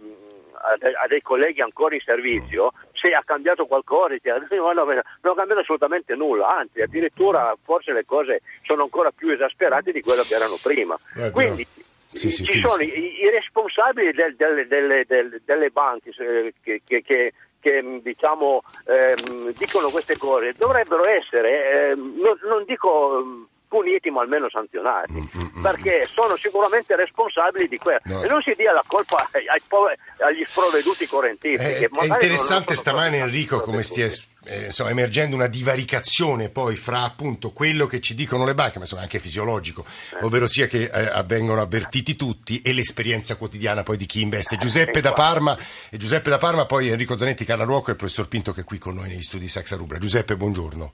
a 0.66 0.78
de- 0.78 0.94
a 0.96 1.08
dei 1.08 1.22
colleghi 1.22 1.62
ancora 1.62 1.96
in 1.96 2.02
servizio 2.02 2.72
se 2.94 3.10
ha 3.12 3.22
cambiato 3.26 3.66
qualcosa, 3.66 4.14
dice, 4.14 4.32
"No, 4.52 4.72
no, 4.72 4.86
non 4.86 4.98
ha 4.98 5.36
cambiato 5.36 5.60
assolutamente 5.62 6.16
nulla, 6.16 6.48
anzi 6.56 6.82
addirittura 6.82 7.54
forse 7.64 7.92
le 7.92 8.06
cose 8.06 8.42
sono 8.64 8.84
ancora 8.84 9.12
più 9.12 9.30
esasperate 9.30 9.92
di 9.92 10.02
quello 10.02 10.22
che 10.24 10.36
erano 10.36 10.56
prima. 10.62 10.98
Guarda, 11.14 11.32
Quindi 11.32 11.68
sì, 12.14 12.30
sì, 12.30 12.46
ci 12.46 12.60
sono 12.62 12.82
i, 12.82 13.20
i 13.22 13.30
responsabili 13.30 14.12
del- 14.12 14.36
delle, 14.38 14.68
delle- 14.68 15.04
del- 15.06 15.42
delle 15.44 15.70
banche 15.70 16.12
eh, 16.18 16.54
che, 16.64 16.82
che- 16.86 17.02
che- 17.02 17.34
che, 17.60 18.00
diciamo, 18.02 18.62
ehm, 18.86 19.52
dicono 19.58 19.90
queste 19.90 20.18
cose, 20.18 20.54
dovrebbero 20.58 21.08
essere, 21.10 21.90
ehm, 21.92 22.20
non, 22.22 22.38
non 22.44 22.64
dico 22.66 23.48
puniti 23.74 24.12
ma 24.12 24.22
almeno 24.22 24.48
sanzionati, 24.52 25.28
perché 25.62 26.06
sono 26.06 26.36
sicuramente 26.36 26.96
responsabili 26.96 27.68
di 27.68 27.78
questo. 27.78 28.02
Mm, 28.08 28.12
No. 28.14 28.22
E 28.24 28.28
non 28.28 28.42
si 28.44 28.54
dia 28.56 28.72
la 28.74 28.84
colpa 28.86 29.28
ai, 29.32 29.48
ai 29.48 29.62
poveri- 29.68 29.98
agli 30.20 30.44
sprovveduti 30.46 31.08
correntisti. 31.08 31.56
È, 31.64 31.78
che 31.80 31.86
è 31.86 31.90
non- 31.92 32.06
interessante 32.06 32.76
stamane 32.76 33.18
Enrico 33.18 33.60
come 33.62 33.82
stia 33.82 34.06
eh, 34.46 34.66
insomma, 34.66 34.90
emergendo 34.92 35.36
una 35.36 35.48
divaricazione 35.48 36.50
poi 36.50 36.76
fra 36.76 37.04
appunto 37.04 37.52
quello 37.52 37.88
che 37.88 38.00
ci 38.02 38.14
dicono 38.14 38.44
le 38.46 38.54
banche, 38.54 38.76
ma 38.76 38.82
insomma 38.84 39.02
anche 39.04 39.18
fisiologico, 39.20 39.84
ovvero 40.22 40.46
sia 40.48 40.68
che 40.68 40.84
eh, 40.84 41.06
avvengono 41.08 41.62
avvertiti 41.62 42.16
tutti 42.16 42.62
e 42.62 42.74
l'esperienza 42.74 43.36
quotidiana 43.38 43.84
poi 43.84 43.98
di 43.98 44.06
chi 44.06 44.22
investe. 44.22 44.58
Giuseppe 44.58 45.00
da 45.02 45.14
Parma 45.14 45.58
e 45.90 45.98
Giuseppe 45.98 46.30
da 46.30 46.38
Parma, 46.38 46.66
poi 46.66 46.90
Enrico 46.90 47.16
Zanetti, 47.18 47.46
Carla 47.46 47.64
Ruocco 47.64 47.88
e 47.88 47.92
il 47.92 47.98
professor 47.98 48.28
Pinto 48.28 48.52
che 48.52 48.62
è 48.62 48.64
qui 48.66 48.78
con 48.78 48.94
noi 48.96 49.08
negli 49.10 49.24
studi 49.24 49.46
di 49.46 49.50
Saxa 49.50 49.76
Rubra. 49.78 49.98
Giuseppe, 49.98 50.36
buongiorno. 50.36 50.94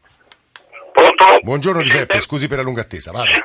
Pronto? 1.20 1.40
Buongiorno 1.44 1.80
Mi 1.80 1.84
Giuseppe, 1.86 2.16
sente? 2.16 2.20
scusi 2.24 2.48
per 2.48 2.58
la 2.58 2.64
lunga 2.64 2.82
attesa, 2.82 3.12
vada. 3.12 3.36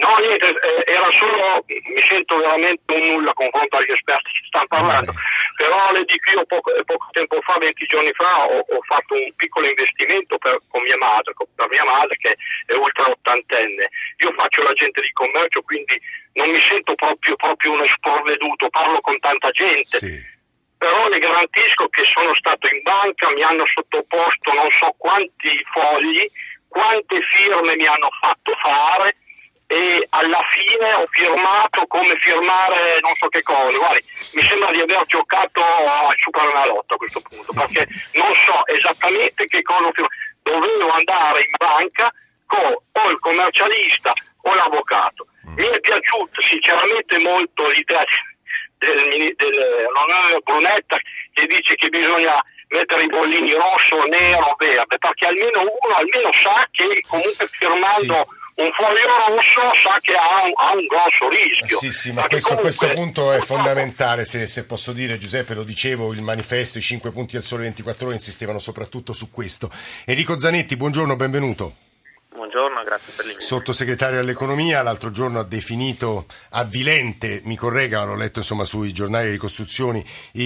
No, 0.00 0.16
niente, 0.16 0.48
eh, 0.48 0.84
era 0.90 1.08
solo, 1.20 1.60
mi 1.68 2.02
sento 2.08 2.36
veramente 2.40 2.88
un 2.94 3.04
nulla 3.12 3.34
confronto 3.34 3.76
agli 3.76 3.92
esperti 3.92 4.32
che 4.32 4.40
stanno 4.48 4.66
parlando, 4.66 5.12
Vai. 5.12 5.22
però 5.56 5.92
le 5.92 6.04
dico 6.08 6.30
io 6.30 6.46
poco, 6.46 6.72
poco 6.88 7.08
tempo 7.12 7.38
fa, 7.42 7.58
20 7.58 7.84
giorni 7.84 8.10
fa, 8.14 8.48
ho, 8.48 8.64
ho 8.64 8.80
fatto 8.88 9.12
un 9.12 9.28
piccolo 9.36 9.68
investimento 9.68 10.38
per, 10.38 10.56
con 10.72 10.80
mia 10.82 10.96
madre, 10.96 11.34
con- 11.34 11.52
per 11.54 11.68
mia 11.68 11.84
madre 11.84 12.16
che 12.16 12.32
è 12.64 12.72
ultra 12.72 13.10
ottantenne. 13.10 13.90
Io 14.24 14.32
faccio 14.32 14.62
l'agente 14.62 15.02
di 15.02 15.12
commercio, 15.12 15.60
quindi 15.60 16.00
non 16.40 16.48
mi 16.48 16.60
sento 16.66 16.94
proprio, 16.94 17.36
proprio 17.36 17.72
uno 17.72 17.84
sprovveduto, 17.94 18.70
parlo 18.70 19.00
con 19.02 19.18
tanta 19.20 19.50
gente. 19.50 19.98
Sì. 20.00 20.16
però 20.80 21.08
le 21.08 21.18
garantisco 21.18 21.88
che 21.92 22.04
sono 22.08 22.34
stato 22.36 22.66
in 22.72 22.80
banca, 22.80 23.28
mi 23.36 23.42
hanno 23.42 23.66
sottoposto 23.68 24.48
non 24.54 24.68
so 24.80 24.94
quanti 24.96 25.60
fogli, 25.68 26.24
quante 26.70 27.20
firme 27.20 27.74
mi 27.76 27.86
hanno 27.86 28.08
fatto 28.20 28.54
fare 28.54 29.16
e 29.66 30.06
alla 30.10 30.42
fine 30.54 30.94
ho 30.94 31.06
firmato 31.06 31.86
come 31.86 32.16
firmare 32.18 32.98
non 33.00 33.14
so 33.14 33.28
che 33.28 33.42
cosa. 33.42 33.76
Guardi, 33.76 34.04
mi 34.34 34.42
sembra 34.46 34.70
di 34.72 34.80
aver 34.80 35.04
giocato 35.06 35.60
al 35.62 36.14
Superenalotto 36.16 36.94
a 36.94 36.96
questo 36.96 37.20
punto, 37.28 37.52
perché 37.52 37.86
non 38.14 38.32
so 38.46 38.66
esattamente 38.66 39.44
che 39.46 39.62
cosa 39.62 39.86
ho 39.86 39.92
firmato. 39.92 40.14
Dovevo 40.42 40.90
andare 40.90 41.40
in 41.42 41.54
banca 41.56 42.10
con 42.46 42.74
o 42.74 43.10
il 43.10 43.18
commercialista 43.18 44.12
o 44.42 44.54
l'avvocato. 44.54 45.26
Mi 45.54 45.66
è 45.66 45.80
piaciuta 45.80 46.40
sinceramente 46.48 47.18
molto 47.18 47.68
l'idea 47.68 48.04
del, 48.78 49.06
mini- 49.06 49.34
del 49.36 49.86
l'onorevole 49.92 50.40
Brunetta 50.40 50.96
che 51.32 51.46
dice 51.46 51.74
che 51.74 51.88
bisogna 51.88 52.42
mettere 52.70 53.04
i 53.04 53.08
bollini 53.08 53.52
rosso, 53.54 54.02
nero, 54.08 54.54
verde, 54.56 54.96
perché 54.98 55.26
almeno 55.26 55.60
uno 55.60 55.94
almeno 55.94 56.30
sa 56.42 56.66
che 56.70 57.02
comunque 57.06 57.46
firmando 57.50 58.26
un 58.60 58.70
foglio 58.72 59.06
rosso 59.06 59.62
sa 59.82 59.98
che 60.00 60.14
ha 60.14 60.44
un, 60.44 60.52
ha 60.54 60.72
un 60.74 60.86
grosso 60.86 61.28
rischio. 61.28 61.78
Sì, 61.78 61.90
sì, 61.90 62.12
ma 62.12 62.26
questo, 62.26 62.56
questo 62.56 62.86
comunque- 62.86 63.22
punto 63.22 63.32
è 63.32 63.40
fondamentale, 63.44 64.24
se, 64.24 64.46
se 64.46 64.66
posso 64.66 64.92
dire 64.92 65.18
Giuseppe, 65.18 65.54
lo 65.54 65.64
dicevo, 65.64 66.12
il 66.12 66.22
manifesto, 66.22 66.78
i 66.78 66.82
cinque 66.82 67.10
punti 67.10 67.34
del 67.34 67.44
Sole 67.44 67.62
24 67.62 68.06
ore 68.06 68.14
insistevano 68.14 68.58
soprattutto 68.58 69.12
su 69.12 69.30
questo. 69.30 69.70
Enrico 70.06 70.38
Zanetti, 70.38 70.76
buongiorno, 70.76 71.16
benvenuto. 71.16 71.72
Buongiorno, 72.40 72.82
grazie 72.84 73.12
per 73.14 73.26
l'invito. 73.26 73.44
Sottosegretario 73.44 74.18
all'economia, 74.18 74.82
l'altro 74.82 75.10
giorno 75.10 75.40
ha 75.40 75.44
definito 75.44 76.24
avvilente, 76.52 77.42
mi 77.44 77.54
corregga, 77.54 78.02
l'ho 78.02 78.14
letto 78.14 78.38
insomma 78.38 78.64
sui 78.64 78.94
giornali 78.94 79.26
di 79.26 79.32
ricostruzioni, 79.32 80.02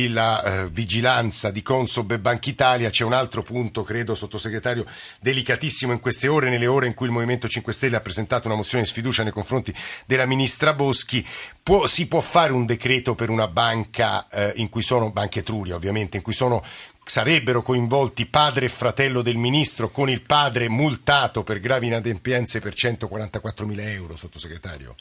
la 0.08 0.42
eh, 0.42 0.68
vigilanza 0.70 1.52
di 1.52 1.62
Consob 1.62 2.10
e 2.10 2.18
Banca 2.18 2.50
Italia. 2.50 2.90
C'è 2.90 3.04
un 3.04 3.12
altro 3.12 3.42
punto, 3.42 3.84
credo, 3.84 4.16
sottosegretario, 4.16 4.84
delicatissimo 5.20 5.92
in 5.92 6.00
queste 6.00 6.26
ore, 6.26 6.50
nelle 6.50 6.66
ore 6.66 6.88
in 6.88 6.94
cui 6.94 7.06
il 7.06 7.12
Movimento 7.12 7.46
5 7.46 7.72
Stelle 7.72 7.94
ha 7.94 8.00
presentato 8.00 8.48
una 8.48 8.56
mozione 8.56 8.82
di 8.82 8.90
sfiducia 8.90 9.22
nei 9.22 9.30
confronti 9.30 9.72
della 10.04 10.26
ministra 10.26 10.74
Boschi. 10.74 11.24
Può- 11.62 11.86
si 11.86 12.08
può 12.08 12.18
fare 12.18 12.52
un 12.52 12.66
decreto 12.66 13.14
per 13.14 13.30
una 13.30 13.46
banca 13.46 14.26
eh, 14.30 14.52
in 14.56 14.68
cui 14.68 14.82
sono, 14.82 15.12
banche 15.12 15.38
Etruria 15.38 15.76
ovviamente, 15.76 16.16
in 16.16 16.24
cui 16.24 16.32
sono 16.32 16.60
sarebbero 17.04 17.62
coinvolti 17.62 18.26
padre 18.26 18.66
e 18.66 18.70
fratello 18.70 19.23
del 19.23 19.37
ministro 19.37 19.90
con 19.90 20.08
il 20.08 20.23
padre 20.23 20.68
multato 20.68 21.44
per 21.44 21.61
gravi 21.61 21.87
inadempienze 21.87 22.61
per 22.61 22.75
144 22.75 23.66
mila 23.66 23.82
euro, 23.90 24.16
sottosegretario? 24.16 24.94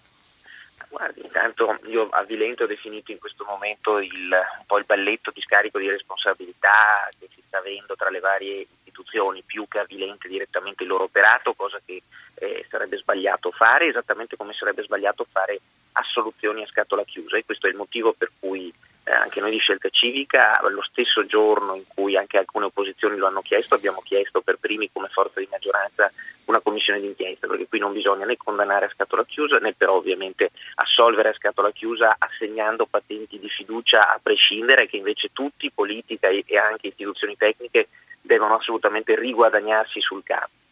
Guardi, 0.90 1.22
intanto 1.24 1.80
io 1.88 2.08
a 2.10 2.24
Vilento 2.24 2.64
ho 2.64 2.68
definito 2.68 3.12
in 3.12 3.18
questo 3.18 3.46
momento 3.46 3.98
il, 3.98 4.30
un 4.30 4.66
po' 4.68 4.78
il 4.78 4.86
balletto 4.86 5.32
di 5.32 5.42
scarico 5.42 5.80
di 5.80 5.90
responsabilità 5.90 7.10
che 7.18 7.30
si 7.34 7.42
sta 7.48 7.58
avendo 7.58 7.96
tra 7.96 8.12
le 8.12 8.20
varie 8.20 8.68
istituzioni, 8.94 9.42
più 9.44 9.68
che 9.68 9.80
a 9.80 9.86
Vilente 9.86 10.28
direttamente 10.28 10.84
il 10.84 10.90
loro 10.90 11.06
operato, 11.06 11.54
cosa 11.54 11.80
che 11.84 12.04
eh, 12.36 12.66
sarebbe 12.70 12.98
sbagliato 12.98 13.50
fare, 13.52 13.88
esattamente 13.88 14.38
come 14.38 14.54
sarebbe 14.54 14.84
sbagliato 14.84 15.26
fare 15.32 15.60
assoluzioni 15.94 16.62
a 16.62 16.68
scatola 16.68 17.04
chiusa 17.04 17.38
e 17.38 17.46
questo 17.46 17.66
è 17.66 17.70
il 17.72 17.76
motivo 17.76 18.14
per 18.14 18.32
cui 18.40 18.72
eh, 19.04 19.12
anche 19.12 19.42
noi 19.42 19.52
di 19.52 19.58
Scelta 19.58 19.90
Civica, 19.90 20.62
lo 20.70 20.82
stesso 20.84 21.26
giorno 21.26 21.76
in 21.76 21.84
cui 21.88 22.16
anche 22.16 22.38
alcune 22.38 22.66
opposizioni 22.66 23.18
lo 23.18 23.28
hanno 23.28 23.42
chiesto, 23.42 23.76
abbiamo 23.76 24.02
chiesto 24.02 24.42
per 24.42 24.58
primi 24.60 24.90
come 24.92 25.10
forza 25.10 25.40
di 25.40 25.48
maggioranza 25.52 26.12
una 26.46 26.60
commissione 26.60 27.00
d'inchiesta, 27.00 27.48
perché 27.48 27.68
qui 27.68 27.80
non 27.80 27.94
bisogna 27.94 28.26
né 28.26 28.38
condannare 28.38 28.86
a 28.86 28.92
scatola 28.94 29.26
chiusa 29.26 29.58
né 29.58 29.74
però 29.74 29.96
ovviamente 29.96 30.52
assolvere 30.76 31.30
a 31.30 31.34
scatola 31.34 31.72
chiusa 31.72 32.16
assegnando 32.18 32.86
patenti 32.86 33.40
di 33.40 33.50
fiducia 33.50 34.08
a 34.10 34.20
prescindere 34.22 34.88
che 34.88 34.98
invece 34.98 35.30
tutti, 35.34 35.72
politica 35.72 36.28
e 36.30 36.46
anche 36.58 36.88
istituzioni 36.88 37.36
tecniche, 37.38 37.90
devono 38.22 38.56
assolutamente 38.56 39.16
riguadagnarsi 39.16 40.00
sul 40.00 40.24
campo. 40.24 40.63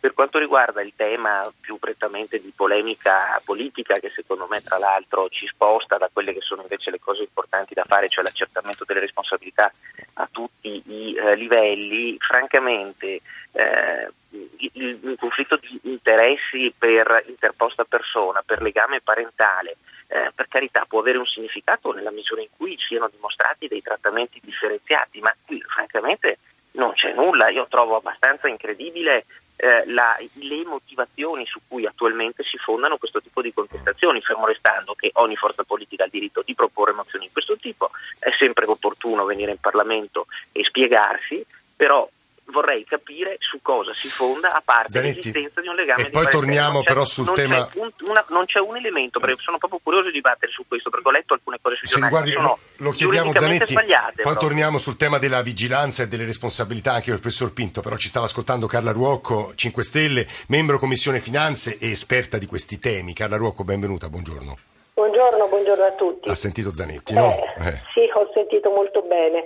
Per 0.00 0.14
quanto 0.14 0.38
riguarda 0.38 0.80
il 0.80 0.94
tema 0.96 1.52
più 1.60 1.78
prettamente 1.78 2.40
di 2.40 2.50
polemica 2.56 3.38
politica, 3.44 3.98
che 3.98 4.10
secondo 4.14 4.46
me 4.48 4.62
tra 4.62 4.78
l'altro 4.78 5.28
ci 5.28 5.46
sposta 5.46 5.98
da 5.98 6.08
quelle 6.10 6.32
che 6.32 6.40
sono 6.40 6.62
invece 6.62 6.90
le 6.90 6.98
cose 6.98 7.20
importanti 7.20 7.74
da 7.74 7.84
fare, 7.86 8.08
cioè 8.08 8.24
l'accertamento 8.24 8.84
delle 8.86 9.00
responsabilità 9.00 9.70
a 10.14 10.28
tutti 10.32 10.82
i 10.86 11.14
eh, 11.14 11.36
livelli, 11.36 12.16
francamente 12.18 13.20
eh, 13.52 14.10
il, 14.30 14.70
il, 15.02 15.16
conflitto 15.18 15.56
di 15.56 15.78
interessi 15.82 16.72
per 16.76 17.24
interposta 17.28 17.84
persona, 17.84 18.42
per 18.44 18.62
legame 18.62 19.02
parentale, 19.02 19.76
eh, 20.06 20.32
per 20.34 20.48
carità 20.48 20.86
può 20.88 21.00
avere 21.00 21.18
un 21.18 21.26
significato 21.26 21.92
nella 21.92 22.10
misura 22.10 22.40
in 22.40 22.48
cui 22.56 22.74
siano 22.78 23.10
dimostrati 23.12 23.68
dei 23.68 23.82
trattamenti 23.82 24.40
differenziati, 24.42 25.20
ma 25.20 25.34
qui 25.44 25.60
francamente 25.60 26.38
non 26.72 26.92
c'è 26.92 27.12
nulla. 27.12 27.50
Io 27.50 27.66
trovo 27.68 27.96
abbastanza 27.96 28.48
incredibile 28.48 29.26
eh, 29.60 29.84
la, 29.86 30.16
le 30.34 30.64
motivazioni 30.64 31.44
su 31.44 31.60
cui 31.68 31.84
attualmente 31.84 32.42
si 32.44 32.56
fondano 32.56 32.96
questo 32.96 33.20
tipo 33.20 33.42
di 33.42 33.52
contestazioni, 33.52 34.22
fermo 34.22 34.46
restando 34.46 34.94
che 34.94 35.10
ogni 35.14 35.36
forza 35.36 35.64
politica 35.64 36.02
ha 36.02 36.06
il 36.06 36.12
diritto 36.12 36.42
di 36.42 36.54
proporre 36.54 36.92
mozioni 36.92 37.26
di 37.26 37.32
questo 37.32 37.56
tipo, 37.56 37.90
è 38.18 38.30
sempre 38.38 38.64
opportuno 38.64 39.26
venire 39.26 39.50
in 39.50 39.60
Parlamento 39.60 40.26
e 40.52 40.64
spiegarsi, 40.64 41.44
però 41.76 42.08
vorrei 42.50 42.84
capire 42.84 43.36
su 43.38 43.58
cosa 43.62 43.92
si 43.94 44.08
fonda 44.08 44.50
a 44.50 44.62
parte 44.64 44.90
Zanetti. 44.90 45.16
l'esistenza 45.16 45.60
di 45.60 45.68
un 45.68 45.74
legame 45.74 46.06
e 46.06 46.10
poi 46.10 46.28
torniamo 46.28 46.82
però 46.82 47.04
sul 47.04 47.26
non 47.26 47.34
tema 47.34 47.66
c'è 47.66 47.78
un, 47.78 47.90
una, 48.08 48.24
non 48.28 48.44
c'è 48.44 48.58
un 48.58 48.76
elemento 48.76 49.18
perché 49.20 49.42
sono 49.42 49.58
proprio 49.58 49.80
curioso 49.82 50.06
di 50.06 50.12
dibattere 50.12 50.52
su 50.52 50.64
questo 50.66 50.90
perché 50.90 51.08
ho 51.08 51.10
letto 51.10 51.34
alcune 51.34 51.58
cose 51.60 51.76
sui 51.76 51.88
giornali 51.88 52.10
guardi, 52.10 52.30
sono 52.32 52.58
lo 52.76 52.90
chiediamo 52.90 53.32
Zanetti 53.34 53.74
poi 53.74 53.86
però. 54.14 54.36
torniamo 54.36 54.78
sul 54.78 54.96
tema 54.96 55.18
della 55.18 55.42
vigilanza 55.42 56.02
e 56.02 56.08
delle 56.08 56.24
responsabilità 56.24 56.92
anche 56.92 57.06
per 57.06 57.14
il 57.14 57.20
professor 57.20 57.52
Pinto 57.52 57.80
però 57.80 57.96
ci 57.96 58.08
stava 58.08 58.26
ascoltando 58.26 58.66
Carla 58.66 58.92
Ruocco 58.92 59.52
5 59.54 59.82
Stelle 59.82 60.26
membro 60.48 60.78
Commissione 60.78 61.18
Finanze 61.18 61.78
e 61.78 61.90
esperta 61.90 62.38
di 62.38 62.46
questi 62.46 62.78
temi 62.78 63.14
Carla 63.14 63.36
Ruocco 63.36 63.64
benvenuta 63.64 64.08
buongiorno 64.08 64.58
Buongiorno, 65.00 65.46
buongiorno 65.48 65.84
a 65.84 65.92
tutti. 65.92 66.28
Ha 66.28 66.34
sentito 66.34 66.74
Zanetti, 66.74 67.14
eh, 67.14 67.16
no? 67.16 67.32
Eh. 67.32 67.80
Sì, 67.94 68.00
ho 68.12 68.30
sentito 68.34 68.68
molto 68.70 69.00
bene. 69.00 69.44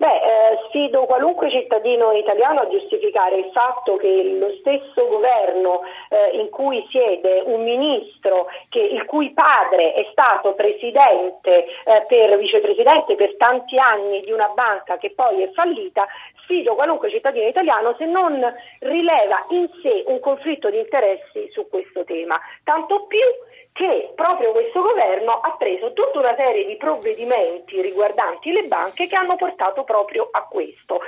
Beh, 0.00 0.06
eh, 0.06 0.58
sfido 0.68 1.04
qualunque 1.04 1.50
cittadino 1.50 2.12
italiano 2.12 2.60
a 2.60 2.68
giustificare 2.68 3.36
il 3.36 3.50
fatto 3.52 3.96
che 3.96 4.34
lo 4.38 4.50
stesso 4.60 5.06
governo 5.06 5.82
eh, 6.08 6.38
in 6.38 6.48
cui 6.48 6.82
siede 6.88 7.42
un 7.44 7.62
ministro 7.62 8.46
che, 8.70 8.80
il 8.80 9.04
cui 9.04 9.30
padre 9.32 9.92
è 9.92 10.08
stato 10.10 10.54
presidente 10.54 11.66
eh, 11.84 12.06
per 12.08 12.38
vicepresidente 12.38 13.14
per 13.14 13.36
tanti 13.36 13.78
anni 13.78 14.22
di 14.22 14.32
una 14.32 14.48
banca 14.54 14.96
che 14.96 15.10
poi 15.10 15.42
è 15.42 15.50
fallita, 15.50 16.06
sfido 16.44 16.74
qualunque 16.76 17.10
cittadino 17.10 17.46
italiano 17.46 17.94
se 17.98 18.06
non 18.06 18.40
rileva 18.78 19.44
in 19.50 19.68
sé 19.82 20.04
un 20.06 20.18
conflitto 20.20 20.70
di 20.70 20.78
interessi 20.78 21.50
su 21.50 21.68
questo 21.68 22.04
tema. 22.04 22.40
Tanto 22.64 23.04
più 23.04 23.18
che 23.80 24.12
proprio 24.14 24.52
questo 24.52 24.82
governo 24.82 25.40
ha 25.40 25.56
preso 25.56 25.94
tutta 25.94 26.18
una 26.18 26.34
serie 26.36 26.66
di 26.66 26.76
provvedimenti 26.76 27.80
riguardanti 27.80 28.52
le 28.52 28.64
banche 28.64 29.06
che 29.06 29.16
hanno 29.16 29.36
portato 29.36 29.84
proprio 29.84 30.28
a 30.30 30.42
questo, 30.42 31.00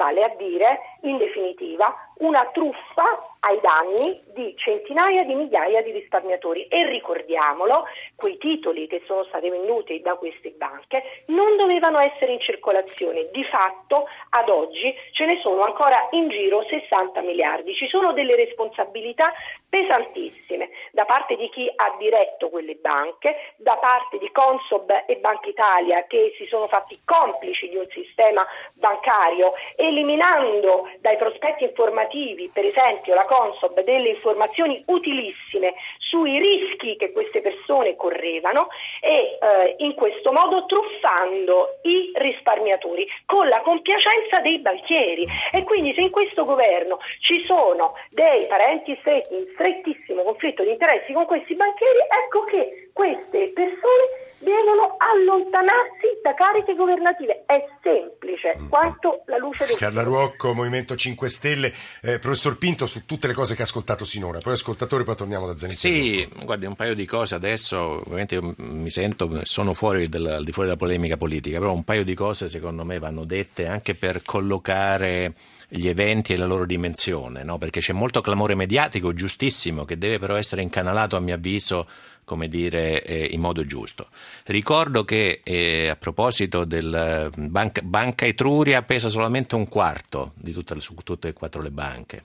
vale 0.00 0.24
a 0.24 0.32
dire, 0.36 0.80
in 1.02 1.18
definitiva, 1.18 1.94
una 2.20 2.48
truffa 2.52 3.18
ai 3.40 3.58
danni 3.60 4.20
di 4.32 4.54
centinaia 4.56 5.24
di 5.24 5.34
migliaia 5.34 5.82
di 5.82 5.90
risparmiatori. 5.90 6.66
E 6.68 6.86
ricordiamolo, 6.88 7.84
quei 8.16 8.38
titoli 8.38 8.86
che 8.86 9.02
sono 9.06 9.24
stati 9.24 9.50
venduti 9.50 10.00
da 10.00 10.14
queste 10.14 10.50
banche 10.56 11.24
non 11.26 11.56
dovevano 11.56 11.98
essere 11.98 12.32
in 12.32 12.40
circolazione, 12.40 13.28
di 13.30 13.44
fatto 13.44 14.06
ad 14.30 14.48
oggi 14.48 14.94
ce 15.12 15.26
ne 15.26 15.38
sono 15.42 15.62
ancora 15.62 16.08
in 16.12 16.28
giro 16.28 16.64
60 16.64 17.20
miliardi, 17.20 17.74
ci 17.74 17.88
sono 17.88 18.12
delle 18.12 18.36
responsabilità 18.36 19.32
pesantissime 19.68 20.70
da 20.92 21.04
parte 21.04 21.36
di 21.36 21.48
chi 21.50 21.70
ha 21.74 21.94
diretto 21.98 22.48
quelle 22.48 22.74
banche, 22.74 23.54
da 23.56 23.76
parte 23.76 24.18
di 24.18 24.30
Consob 24.32 24.90
e 25.06 25.16
Banca 25.16 25.48
Italia 25.48 26.04
che 26.06 26.34
si 26.36 26.46
sono 26.46 26.66
fatti 26.66 27.00
complici 27.04 27.68
di 27.68 27.76
un 27.76 27.86
sistema 27.90 28.46
bancario 28.74 29.52
eliminando 29.90 30.88
dai 31.00 31.16
prospetti 31.16 31.64
informativi 31.64 32.50
per 32.52 32.64
esempio 32.64 33.14
la 33.14 33.24
Consob 33.24 33.82
delle 33.82 34.08
informazioni 34.10 34.82
utilissime 34.86 35.74
sui 36.10 36.38
rischi 36.40 36.96
che 36.96 37.12
queste 37.12 37.40
persone 37.40 37.94
correvano 37.94 38.66
e 39.00 39.38
eh, 39.40 39.74
in 39.78 39.94
questo 39.94 40.32
modo 40.32 40.66
truffando 40.66 41.78
i 41.82 42.10
risparmiatori 42.14 43.06
con 43.24 43.48
la 43.48 43.60
compiacenza 43.60 44.40
dei 44.40 44.58
banchieri. 44.58 45.26
E 45.52 45.62
quindi 45.62 45.92
se 45.94 46.02
in 46.02 46.10
questo 46.10 46.44
governo 46.44 46.98
ci 47.20 47.40
sono 47.44 47.94
dei 48.10 48.46
parenti 48.46 48.96
stretti 49.00 49.34
in 49.34 49.46
strettissimo 49.54 50.22
conflitto 50.22 50.64
di 50.64 50.70
interessi 50.70 51.12
con 51.12 51.26
questi 51.26 51.54
banchieri, 51.54 51.98
ecco 52.24 52.44
che 52.44 52.90
queste 52.92 53.52
persone 53.54 54.28
devono 54.40 54.96
allontanarsi 54.96 56.18
da 56.22 56.34
cariche 56.34 56.74
governative. 56.74 57.44
È 57.46 57.64
semplice 57.82 58.56
mm. 58.58 58.68
quanto 58.68 59.22
la 59.26 59.36
luce 59.36 59.66
del 59.66 59.76
Carla 59.76 60.02
Ruocco, 60.02 60.54
Movimento 60.54 60.96
5 60.96 61.28
Stelle. 61.28 61.72
Eh, 62.02 62.18
professor 62.18 62.58
Pinto, 62.58 62.86
su 62.86 63.04
tutte 63.04 63.26
le 63.26 63.34
cose 63.34 63.54
che 63.54 63.62
ha 63.62 63.64
ascoltato 63.64 64.04
sinora. 64.04 64.40
Poi 64.40 64.54
ascoltatori, 64.54 65.04
poi 65.04 65.16
torniamo 65.16 65.46
da 65.46 65.56
Zanetti. 65.56 65.78
Sì, 65.78 65.99
guardi, 66.44 66.66
un 66.66 66.74
paio 66.74 66.94
di 66.94 67.06
cose 67.06 67.34
adesso, 67.34 67.78
ovviamente 67.78 68.40
mi 68.56 68.90
sento, 68.90 69.40
sono 69.44 69.72
fuori 69.74 70.08
del, 70.08 70.26
al 70.26 70.44
di 70.44 70.52
fuori 70.52 70.68
della 70.68 70.80
polemica 70.80 71.16
politica, 71.16 71.58
però 71.58 71.72
un 71.72 71.84
paio 71.84 72.04
di 72.04 72.14
cose 72.14 72.48
secondo 72.48 72.84
me 72.84 72.98
vanno 72.98 73.24
dette 73.24 73.66
anche 73.66 73.94
per 73.94 74.22
collocare 74.22 75.34
gli 75.68 75.86
eventi 75.86 76.32
e 76.32 76.36
la 76.36 76.46
loro 76.46 76.66
dimensione, 76.66 77.44
no? 77.44 77.56
perché 77.58 77.80
c'è 77.80 77.92
molto 77.92 78.20
clamore 78.20 78.54
mediatico, 78.54 79.12
giustissimo, 79.12 79.84
che 79.84 79.98
deve 79.98 80.18
però 80.18 80.34
essere 80.34 80.62
incanalato 80.62 81.16
a 81.16 81.20
mio 81.20 81.34
avviso 81.34 81.86
come 82.24 82.46
dire, 82.46 83.02
eh, 83.02 83.28
in 83.32 83.40
modo 83.40 83.64
giusto. 83.64 84.06
Ricordo 84.44 85.04
che 85.04 85.40
eh, 85.42 85.88
a 85.88 85.96
proposito 85.96 86.64
del 86.64 86.94
eh, 86.94 87.30
banca, 87.36 87.82
banca, 87.82 88.24
Etruria 88.24 88.82
pesa 88.82 89.08
solamente 89.08 89.56
un 89.56 89.66
quarto 89.66 90.32
di 90.36 90.52
tutte, 90.52 90.78
su 90.78 90.94
tutte 91.02 91.28
e 91.28 91.32
quattro 91.32 91.60
le 91.60 91.72
banche. 91.72 92.24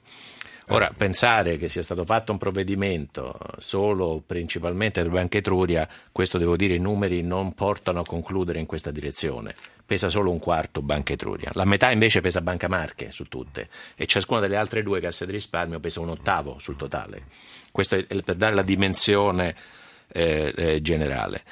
Ora, 0.70 0.92
pensare 0.96 1.58
che 1.58 1.68
sia 1.68 1.84
stato 1.84 2.04
fatto 2.06 2.32
un 2.32 2.40
provvedimento 2.40 3.38
solo 3.60 4.24
principalmente 4.26 5.02
per 5.04 5.12
Banca 5.12 5.38
Etruria, 5.38 5.88
questo 6.12 6.40
devo 6.40 6.56
dire 6.56 6.74
i 6.74 6.80
numeri 6.80 7.22
non 7.22 7.54
portano 7.54 8.00
a 8.00 8.06
concludere 8.06 8.60
in 8.60 8.66
questa 8.66 8.90
direzione. 8.90 9.54
Pesa 9.86 10.10
solo 10.10 10.32
un 10.32 10.40
quarto 10.40 10.82
Banca 10.82 11.14
Etruria, 11.14 11.52
la 11.54 11.66
metà 11.66 11.92
invece 11.92 12.20
pesa 12.22 12.42
Banca 12.42 12.68
Marche 12.68 13.12
su 13.12 13.26
tutte 13.26 13.70
e 13.96 14.08
ciascuna 14.08 14.40
delle 14.40 14.56
altre 14.56 14.82
due 14.82 15.00
casse 15.00 15.28
di 15.28 15.34
risparmio 15.34 15.80
pesa 15.80 16.00
un 16.00 16.10
ottavo 16.10 16.58
sul 16.58 16.76
totale. 16.76 17.26
Questo 17.72 17.96
è 17.96 18.04
per 18.04 18.36
dare 18.36 18.56
la 18.56 18.64
dimensione 18.64 19.56
eh, 20.12 20.52
eh, 20.56 20.82
generale. 20.82 21.44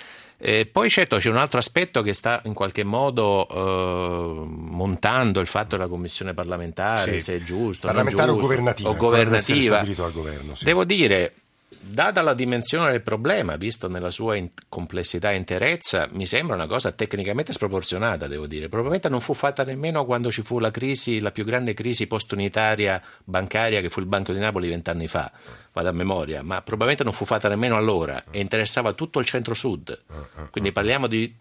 E 0.45 0.65
poi 0.65 0.89
certo 0.89 1.15
c'è 1.15 1.29
un 1.29 1.37
altro 1.37 1.57
aspetto 1.57 2.01
che 2.01 2.11
sta 2.11 2.41
in 2.43 2.53
qualche 2.53 2.83
modo 2.83 3.47
eh, 3.47 4.45
montando 4.45 5.39
il 5.39 5.47
fatto 5.47 5.77
della 5.77 5.87
commissione 5.87 6.33
parlamentare, 6.33 7.13
sì. 7.13 7.21
se 7.21 7.35
è 7.35 7.39
giusto, 7.41 7.87
parlamentare 7.87 8.27
giusto, 8.27 8.43
o 8.43 8.47
governativa. 8.47 8.89
O 8.89 8.95
governativa. 8.97 9.85
Governo, 10.11 10.53
sì. 10.53 10.65
Devo 10.65 10.83
dire, 10.83 11.33
data 11.79 12.21
la 12.21 12.33
dimensione 12.33 12.91
del 12.91 13.01
problema, 13.01 13.55
visto 13.55 13.87
nella 13.87 14.09
sua 14.09 14.35
in- 14.35 14.49
complessità 14.69 15.31
e 15.31 15.35
interezza, 15.35 16.07
mi 16.11 16.25
sembra 16.25 16.55
una 16.55 16.67
cosa 16.67 16.91
tecnicamente 16.91 17.53
sproporzionata, 17.53 18.27
devo 18.27 18.47
dire. 18.47 18.67
Probabilmente 18.67 19.09
non 19.09 19.21
fu 19.21 19.33
fatta 19.33 19.63
nemmeno 19.63 20.05
quando 20.05 20.31
ci 20.31 20.41
fu 20.41 20.59
la 20.59 20.71
crisi, 20.71 21.19
la 21.19 21.31
più 21.31 21.45
grande 21.45 21.73
crisi 21.73 22.07
post-unitaria 22.07 23.01
bancaria 23.23 23.81
che 23.81 23.89
fu 23.89 23.99
il 23.99 24.05
Banco 24.05 24.33
di 24.33 24.39
Napoli 24.39 24.69
vent'anni 24.69 25.07
fa, 25.07 25.31
vado 25.71 25.89
a 25.89 25.93
memoria, 25.93 26.43
ma 26.43 26.61
probabilmente 26.61 27.03
non 27.03 27.13
fu 27.13 27.25
fatta 27.25 27.49
nemmeno 27.49 27.75
allora 27.75 28.21
e 28.31 28.39
interessava 28.39 28.93
tutto 28.93 29.19
il 29.19 29.25
centro-sud. 29.25 30.03
Quindi 30.51 30.71
parliamo 30.71 31.07
di 31.07 31.33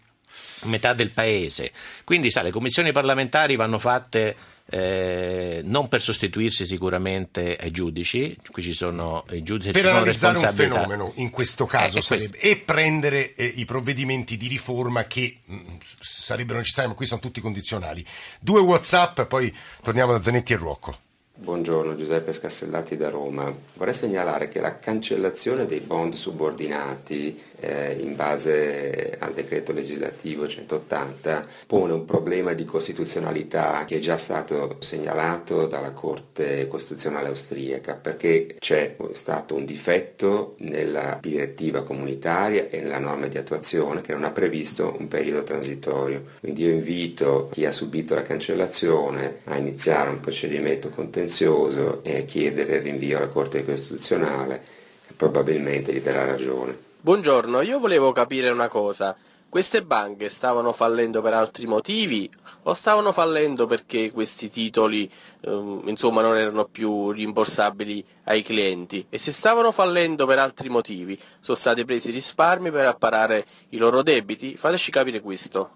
metà 0.64 0.92
del 0.92 1.10
paese. 1.10 1.72
Quindi, 2.04 2.30
sa, 2.30 2.42
le 2.42 2.50
commissioni 2.50 2.92
parlamentari 2.92 3.56
vanno 3.56 3.78
fatte 3.78 4.36
eh, 4.70 5.60
non 5.64 5.88
per 5.88 6.00
sostituirsi 6.00 6.64
sicuramente 6.64 7.56
ai 7.56 7.70
giudici, 7.70 8.36
qui 8.50 8.62
ci 8.62 8.72
sono 8.72 9.24
i 9.30 9.42
giudici 9.42 9.70
per 9.70 9.86
analizzare 9.86 10.38
un 10.38 10.52
fenomeno 10.52 11.12
in 11.16 11.30
questo 11.30 11.66
caso 11.66 11.98
eh, 11.98 12.02
sarebbe, 12.02 12.38
e 12.38 12.56
prendere 12.56 13.34
eh, 13.34 13.44
i 13.44 13.64
provvedimenti 13.64 14.36
di 14.36 14.46
riforma 14.46 15.04
che 15.04 15.40
mh, 15.44 15.54
mm, 15.54 15.76
sarebbero 16.00 16.58
necessari, 16.58 16.88
ma 16.88 16.94
qui 16.94 17.06
sono 17.06 17.20
tutti 17.20 17.40
condizionali. 17.40 18.04
Due 18.40 18.60
WhatsApp, 18.60 19.22
poi 19.22 19.54
torniamo 19.82 20.12
da 20.12 20.22
Zanetti 20.22 20.52
e 20.52 20.56
Ruocco. 20.56 20.98
Buongiorno 21.42 21.96
Giuseppe 21.96 22.32
Scassellati 22.32 22.96
da 22.96 23.08
Roma. 23.08 23.52
Vorrei 23.74 23.94
segnalare 23.94 24.46
che 24.46 24.60
la 24.60 24.78
cancellazione 24.78 25.66
dei 25.66 25.80
bond 25.80 26.14
subordinati 26.14 27.36
eh, 27.58 27.96
in 27.98 28.14
base 28.14 29.16
al 29.18 29.32
decreto 29.32 29.72
legislativo 29.72 30.46
180 30.46 31.44
pone 31.66 31.94
un 31.94 32.04
problema 32.04 32.52
di 32.52 32.64
costituzionalità 32.64 33.84
che 33.84 33.96
è 33.96 33.98
già 33.98 34.16
stato 34.18 34.76
segnalato 34.78 35.66
dalla 35.66 35.90
Corte 35.90 36.68
Costituzionale 36.68 37.26
austriaca 37.26 37.94
perché 37.94 38.54
c'è 38.60 38.96
stato 39.10 39.56
un 39.56 39.64
difetto 39.64 40.54
nella 40.58 41.18
direttiva 41.20 41.82
comunitaria 41.82 42.68
e 42.68 42.82
nella 42.82 43.00
norma 43.00 43.26
di 43.26 43.36
attuazione 43.36 44.00
che 44.00 44.12
non 44.12 44.22
ha 44.22 44.30
previsto 44.30 44.94
un 44.96 45.08
periodo 45.08 45.42
transitorio. 45.42 46.22
Quindi 46.38 46.62
io 46.62 46.70
invito 46.70 47.48
chi 47.50 47.66
ha 47.66 47.72
subito 47.72 48.14
la 48.14 48.22
cancellazione 48.22 49.38
a 49.46 49.56
iniziare 49.56 50.10
un 50.10 50.20
procedimento 50.20 50.88
contenzioso 50.88 51.30
silenzioso 51.32 52.04
e 52.04 52.26
chiedere 52.26 52.76
il 52.76 52.82
rinvio 52.82 53.16
alla 53.16 53.28
Corte 53.28 53.64
Costituzionale 53.64 54.62
che 55.06 55.14
probabilmente 55.14 55.92
gli 55.92 56.02
darà 56.02 56.26
ragione. 56.26 56.78
Buongiorno, 57.00 57.62
io 57.62 57.80
volevo 57.80 58.12
capire 58.12 58.50
una 58.50 58.68
cosa. 58.68 59.16
Queste 59.48 59.82
banche 59.82 60.30
stavano 60.30 60.72
fallendo 60.72 61.20
per 61.20 61.34
altri 61.34 61.66
motivi 61.66 62.30
o 62.62 62.74
stavano 62.74 63.12
fallendo 63.12 63.66
perché 63.66 64.10
questi 64.10 64.48
titoli 64.48 65.10
ehm, 65.40 65.82
insomma, 65.86 66.22
non 66.22 66.38
erano 66.38 66.64
più 66.64 67.10
rimborsabili 67.10 68.02
ai 68.24 68.42
clienti? 68.42 69.04
E 69.10 69.18
se 69.18 69.32
stavano 69.32 69.70
fallendo 69.72 70.24
per 70.26 70.38
altri 70.38 70.70
motivi, 70.70 71.20
sono 71.40 71.56
stati 71.56 71.84
presi 71.84 72.10
risparmi 72.10 72.70
per 72.70 72.86
apparare 72.86 73.44
i 73.70 73.76
loro 73.76 74.02
debiti? 74.02 74.56
Fateci 74.56 74.90
capire 74.90 75.20
questo. 75.20 75.72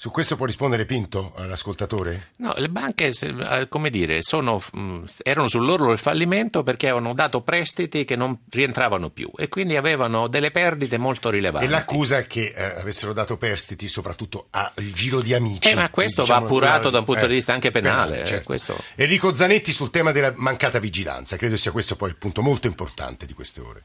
Su 0.00 0.10
questo 0.10 0.34
può 0.34 0.46
rispondere 0.46 0.86
Pinto 0.86 1.34
all'ascoltatore? 1.36 2.28
No, 2.36 2.54
le 2.56 2.70
banche, 2.70 3.08
eh, 3.08 3.68
come 3.68 3.90
dire, 3.90 4.22
sono, 4.22 4.58
mm, 4.74 5.04
erano 5.22 5.46
sull'orlo 5.46 5.88
del 5.88 5.98
fallimento 5.98 6.62
perché 6.62 6.88
avevano 6.88 7.12
dato 7.12 7.42
prestiti 7.42 8.06
che 8.06 8.16
non 8.16 8.38
rientravano 8.48 9.10
più 9.10 9.30
e 9.36 9.50
quindi 9.50 9.76
avevano 9.76 10.26
delle 10.26 10.52
perdite 10.52 10.96
molto 10.96 11.28
rilevanti. 11.28 11.66
E 11.66 11.68
l'accusa 11.68 12.16
è 12.16 12.26
che 12.26 12.54
eh, 12.56 12.80
avessero 12.80 13.12
dato 13.12 13.36
prestiti 13.36 13.88
soprattutto 13.88 14.46
al 14.52 14.72
giro 14.94 15.20
di 15.20 15.34
amici. 15.34 15.68
Eh, 15.68 15.74
ma 15.74 15.90
questo 15.90 16.22
diciamo, 16.22 16.40
va 16.40 16.46
appurato 16.46 16.88
da 16.88 17.00
un 17.00 17.04
punto 17.04 17.26
eh, 17.26 17.28
di 17.28 17.34
vista 17.34 17.52
anche 17.52 17.70
penale. 17.70 18.12
penale 18.12 18.26
certo. 18.26 18.44
questo... 18.46 18.76
Enrico 18.94 19.34
Zanetti 19.34 19.70
sul 19.70 19.90
tema 19.90 20.12
della 20.12 20.32
mancata 20.34 20.78
vigilanza, 20.78 21.36
credo 21.36 21.56
sia 21.56 21.72
questo 21.72 21.96
poi 21.96 22.08
il 22.08 22.16
punto 22.16 22.40
molto 22.40 22.66
importante 22.68 23.26
di 23.26 23.34
queste 23.34 23.60
ore. 23.60 23.84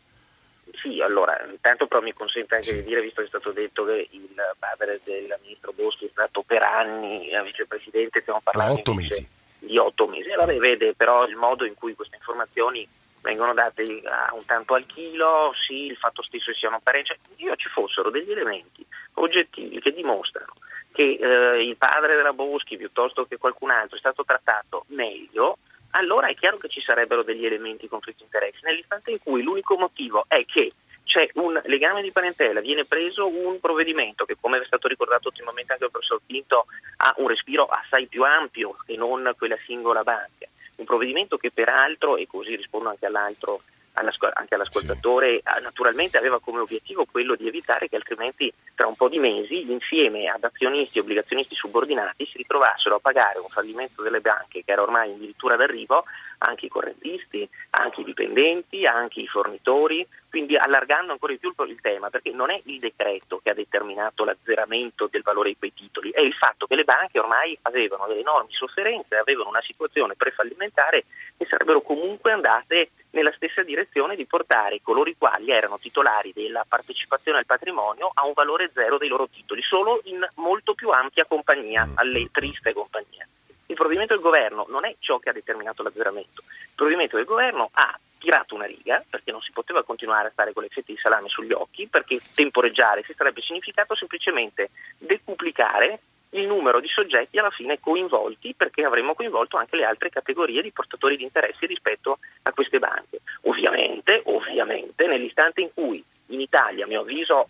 Sì, 0.86 1.02
allora, 1.02 1.44
intanto 1.50 1.88
però 1.88 2.00
mi 2.00 2.14
consente 2.14 2.54
anche 2.54 2.68
sì. 2.68 2.76
di 2.76 2.84
dire, 2.84 3.02
visto 3.02 3.22
che 3.22 3.26
è 3.26 3.30
stato 3.30 3.52
detto 3.52 3.86
che 3.86 4.08
il 4.12 4.30
padre 4.60 5.00
del 5.04 5.36
ministro 5.42 5.74
Boschi 5.74 6.06
è 6.06 6.10
stato 6.12 6.44
per 6.44 6.62
anni 6.62 7.28
vicepresidente, 7.44 8.22
stiamo 8.22 8.40
parlando 8.44 8.74
otto 8.74 8.94
mesi. 8.94 9.28
di 9.58 9.80
otto 9.80 10.06
mesi. 10.06 10.30
Allora, 10.30 10.56
vede 10.60 10.94
però 10.94 11.26
il 11.26 11.36
modo 11.36 11.66
in 11.66 11.74
cui 11.74 11.96
queste 11.96 12.18
informazioni 12.18 12.88
vengono 13.22 13.56
date 13.56 13.82
a 14.04 14.32
un 14.36 14.46
tanto 14.46 14.76
al 14.76 14.86
chilo, 14.86 15.54
sì, 15.66 15.88
il 15.88 15.98
fatto 15.98 16.22
stesso 16.22 16.52
che 16.52 16.58
siano 16.58 16.80
parenti, 16.84 17.08
cioè, 17.08 17.18
io 17.38 17.56
ci 17.56 17.70
fossero 17.70 18.12
degli 18.12 18.30
elementi 18.30 18.86
oggettivi 19.14 19.80
che 19.80 19.92
dimostrano 19.92 20.54
che 20.92 21.18
eh, 21.20 21.64
il 21.64 21.76
padre 21.76 22.16
della 22.16 22.32
Boschi 22.32 22.78
piuttosto 22.78 23.26
che 23.26 23.38
qualcun 23.38 23.72
altro 23.72 23.98
è 23.98 24.00
stato 24.00 24.24
trattato 24.24 24.86
meglio, 24.90 25.55
allora 25.96 26.28
è 26.28 26.36
chiaro 26.36 26.58
che 26.58 26.68
ci 26.68 26.82
sarebbero 26.82 27.24
degli 27.24 27.46
elementi 27.46 27.84
di 27.84 27.88
conflitto 27.88 28.20
di 28.20 28.26
interessi. 28.26 28.60
Nell'istante 28.64 29.12
in 29.12 29.20
cui 29.20 29.42
l'unico 29.42 29.78
motivo 29.78 30.26
è 30.28 30.44
che 30.46 30.74
c'è 31.04 31.30
un 31.36 31.60
legame 31.66 32.02
di 32.02 32.12
parentela, 32.12 32.60
viene 32.60 32.84
preso 32.84 33.28
un 33.28 33.60
provvedimento 33.60 34.26
che, 34.26 34.36
come 34.40 34.60
è 34.60 34.66
stato 34.66 34.88
ricordato 34.88 35.30
ultimamente 35.30 35.72
anche 35.72 35.84
dal 35.84 35.92
professor 35.92 36.20
Pinto, 36.26 36.66
ha 36.98 37.14
un 37.18 37.28
respiro 37.28 37.66
assai 37.66 38.08
più 38.08 38.24
ampio 38.24 38.76
che 38.86 38.98
non 38.98 39.34
quella 39.38 39.58
singola 39.66 40.04
banca. 40.04 40.48
Un 40.76 40.86
provvedimento 40.86 41.38
che 41.38 41.52
peraltro, 41.52 42.18
e 42.18 42.28
così 42.28 42.56
rispondo 42.56 42.90
anche 42.90 43.06
all'altro 43.06 43.62
anche 43.96 44.56
all'ascoltatore, 44.56 45.42
sì. 45.44 45.64
naturalmente 45.64 46.18
aveva 46.18 46.40
come 46.40 46.60
obiettivo 46.60 47.06
quello 47.10 47.36
di 47.36 47.48
evitare 47.48 47.88
che 47.88 47.96
altrimenti 47.96 48.54
tra 48.76 48.88
un 48.88 48.96
po' 48.96 49.10
di 49.10 49.20
mesi 49.20 49.72
insieme 49.72 50.28
ad 50.28 50.44
azionisti 50.44 50.98
e 50.98 51.02
obbligazionisti 51.02 51.56
subordinati 51.56 52.26
si 52.26 52.38
ritrovassero 52.38 52.96
a 52.96 53.00
pagare 53.00 53.40
un 53.40 53.48
fallimento 53.48 54.02
delle 54.02 54.22
banche 54.22 54.64
che 54.64 54.72
era 54.72 54.82
ormai 54.82 55.12
addirittura 55.12 55.56
d'arrivo 55.56 56.04
anche 56.40 56.66
i 56.66 56.70
correntisti, 56.70 57.48
anche 57.72 58.02
i 58.02 58.04
dipendenti, 58.04 58.86
anche 58.86 59.22
i 59.22 59.28
fornitori, 59.28 60.06
quindi 60.30 60.58
allargando 60.58 61.14
ancora 61.14 61.32
di 61.32 61.40
più 61.40 61.54
il 61.66 61.80
tema, 61.80 62.10
perché 62.10 62.32
non 62.32 62.52
è 62.52 62.60
il 62.66 62.78
decreto 62.78 63.40
che 63.42 63.52
ha 63.52 63.54
determinato 63.54 64.26
l'azzeramento 64.26 65.08
del 65.10 65.22
valore 65.22 65.50
di 65.50 65.58
quei 65.58 65.74
titoli, 65.74 66.12
è 66.12 66.22
il 66.22 66.34
fatto 66.34 66.68
che 66.68 66.76
le 66.76 66.84
banche 66.84 67.20
ormai 67.20 67.58
avevano 67.62 68.06
delle 68.08 68.20
enormi 68.20 68.52
sofferenze, 68.52 69.16
avevano 69.16 69.50
una 69.50 69.62
situazione 69.62 70.16
prefallimentare 70.16 71.06
e 71.38 71.46
sarebbero 71.46 71.82
comunque 71.82 72.34
andate 72.34 72.90
nella 73.12 73.32
stessa 73.32 73.64
direzione 73.64 74.18
di 74.18 74.26
portare 74.26 74.82
coloro 74.84 75.10
i 75.10 75.16
quali 75.18 75.52
erano 75.52 75.80
titolari 75.80 76.34
della 76.34 76.66
partecipazione 76.68 77.38
al 77.38 77.46
patrimonio 77.46 78.12
a 78.14 78.26
un 78.26 78.34
valore 78.34 78.72
zero 78.74 78.98
dei 78.98 79.08
loro 79.08 79.30
titoli, 79.30 79.62
solo 79.62 80.02
in 80.04 80.28
molto 80.36 80.74
più 80.74 80.90
ampia 80.90 81.26
compagnia, 81.26 81.88
alle 81.96 82.28
triste 82.32 82.74
compagnie. 82.74 83.28
Il 83.76 83.82
provvedimento 83.82 84.14
del 84.14 84.24
governo 84.24 84.66
non 84.70 84.86
è 84.86 84.96
ciò 85.00 85.20
che 85.20 85.28
ha 85.28 85.34
determinato 85.34 85.84
l'azzeramento. 85.84 86.44
Il 86.48 86.76
provvedimento 86.76 87.18
del 87.18 87.26
governo 87.26 87.72
ha 87.74 88.00
tirato 88.18 88.56
una 88.56 88.66
riga 88.66 89.04
perché 89.10 89.34
non 89.34 89.42
si 89.42 89.52
poteva 89.52 89.84
continuare 89.84 90.30
a 90.30 90.32
stare 90.32 90.54
con 90.54 90.64
le 90.64 90.70
fette 90.70 90.94
di 90.94 90.98
salame 90.98 91.28
sugli 91.28 91.52
occhi, 91.52 91.86
perché 91.86 92.22
temporeggiare 92.34 93.04
si 93.04 93.14
sarebbe 93.14 93.42
significato 93.42 93.94
semplicemente 93.94 94.70
decuplicare 94.98 96.00
il 96.30 96.48
numero 96.48 96.80
di 96.80 96.88
soggetti 96.88 97.38
alla 97.38 97.50
fine 97.50 97.78
coinvolti 97.82 98.54
perché 98.56 98.86
avremmo 98.86 99.14
coinvolto 99.14 99.58
anche 99.58 99.76
le 99.76 99.84
altre 99.84 100.08
categorie 100.08 100.62
di 100.62 100.72
portatori 100.72 101.18
di 101.18 101.24
interessi 101.24 101.66
rispetto 101.66 102.20
a 102.44 102.54
queste 102.54 102.80
banche. 102.80 103.20
Ovviamente, 103.42 104.22
ovviamente 104.24 105.06
nell'istante 105.06 105.60
in 105.60 105.74
cui 105.74 106.02
in 106.28 106.40
Italia, 106.40 106.86
a 106.86 106.88
mio 106.88 107.02
avviso, 107.02 107.50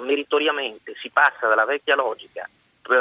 meritoriamente 0.00 0.92
si 1.00 1.08
passa 1.08 1.48
dalla 1.48 1.64
vecchia 1.64 1.94
logica 1.94 2.46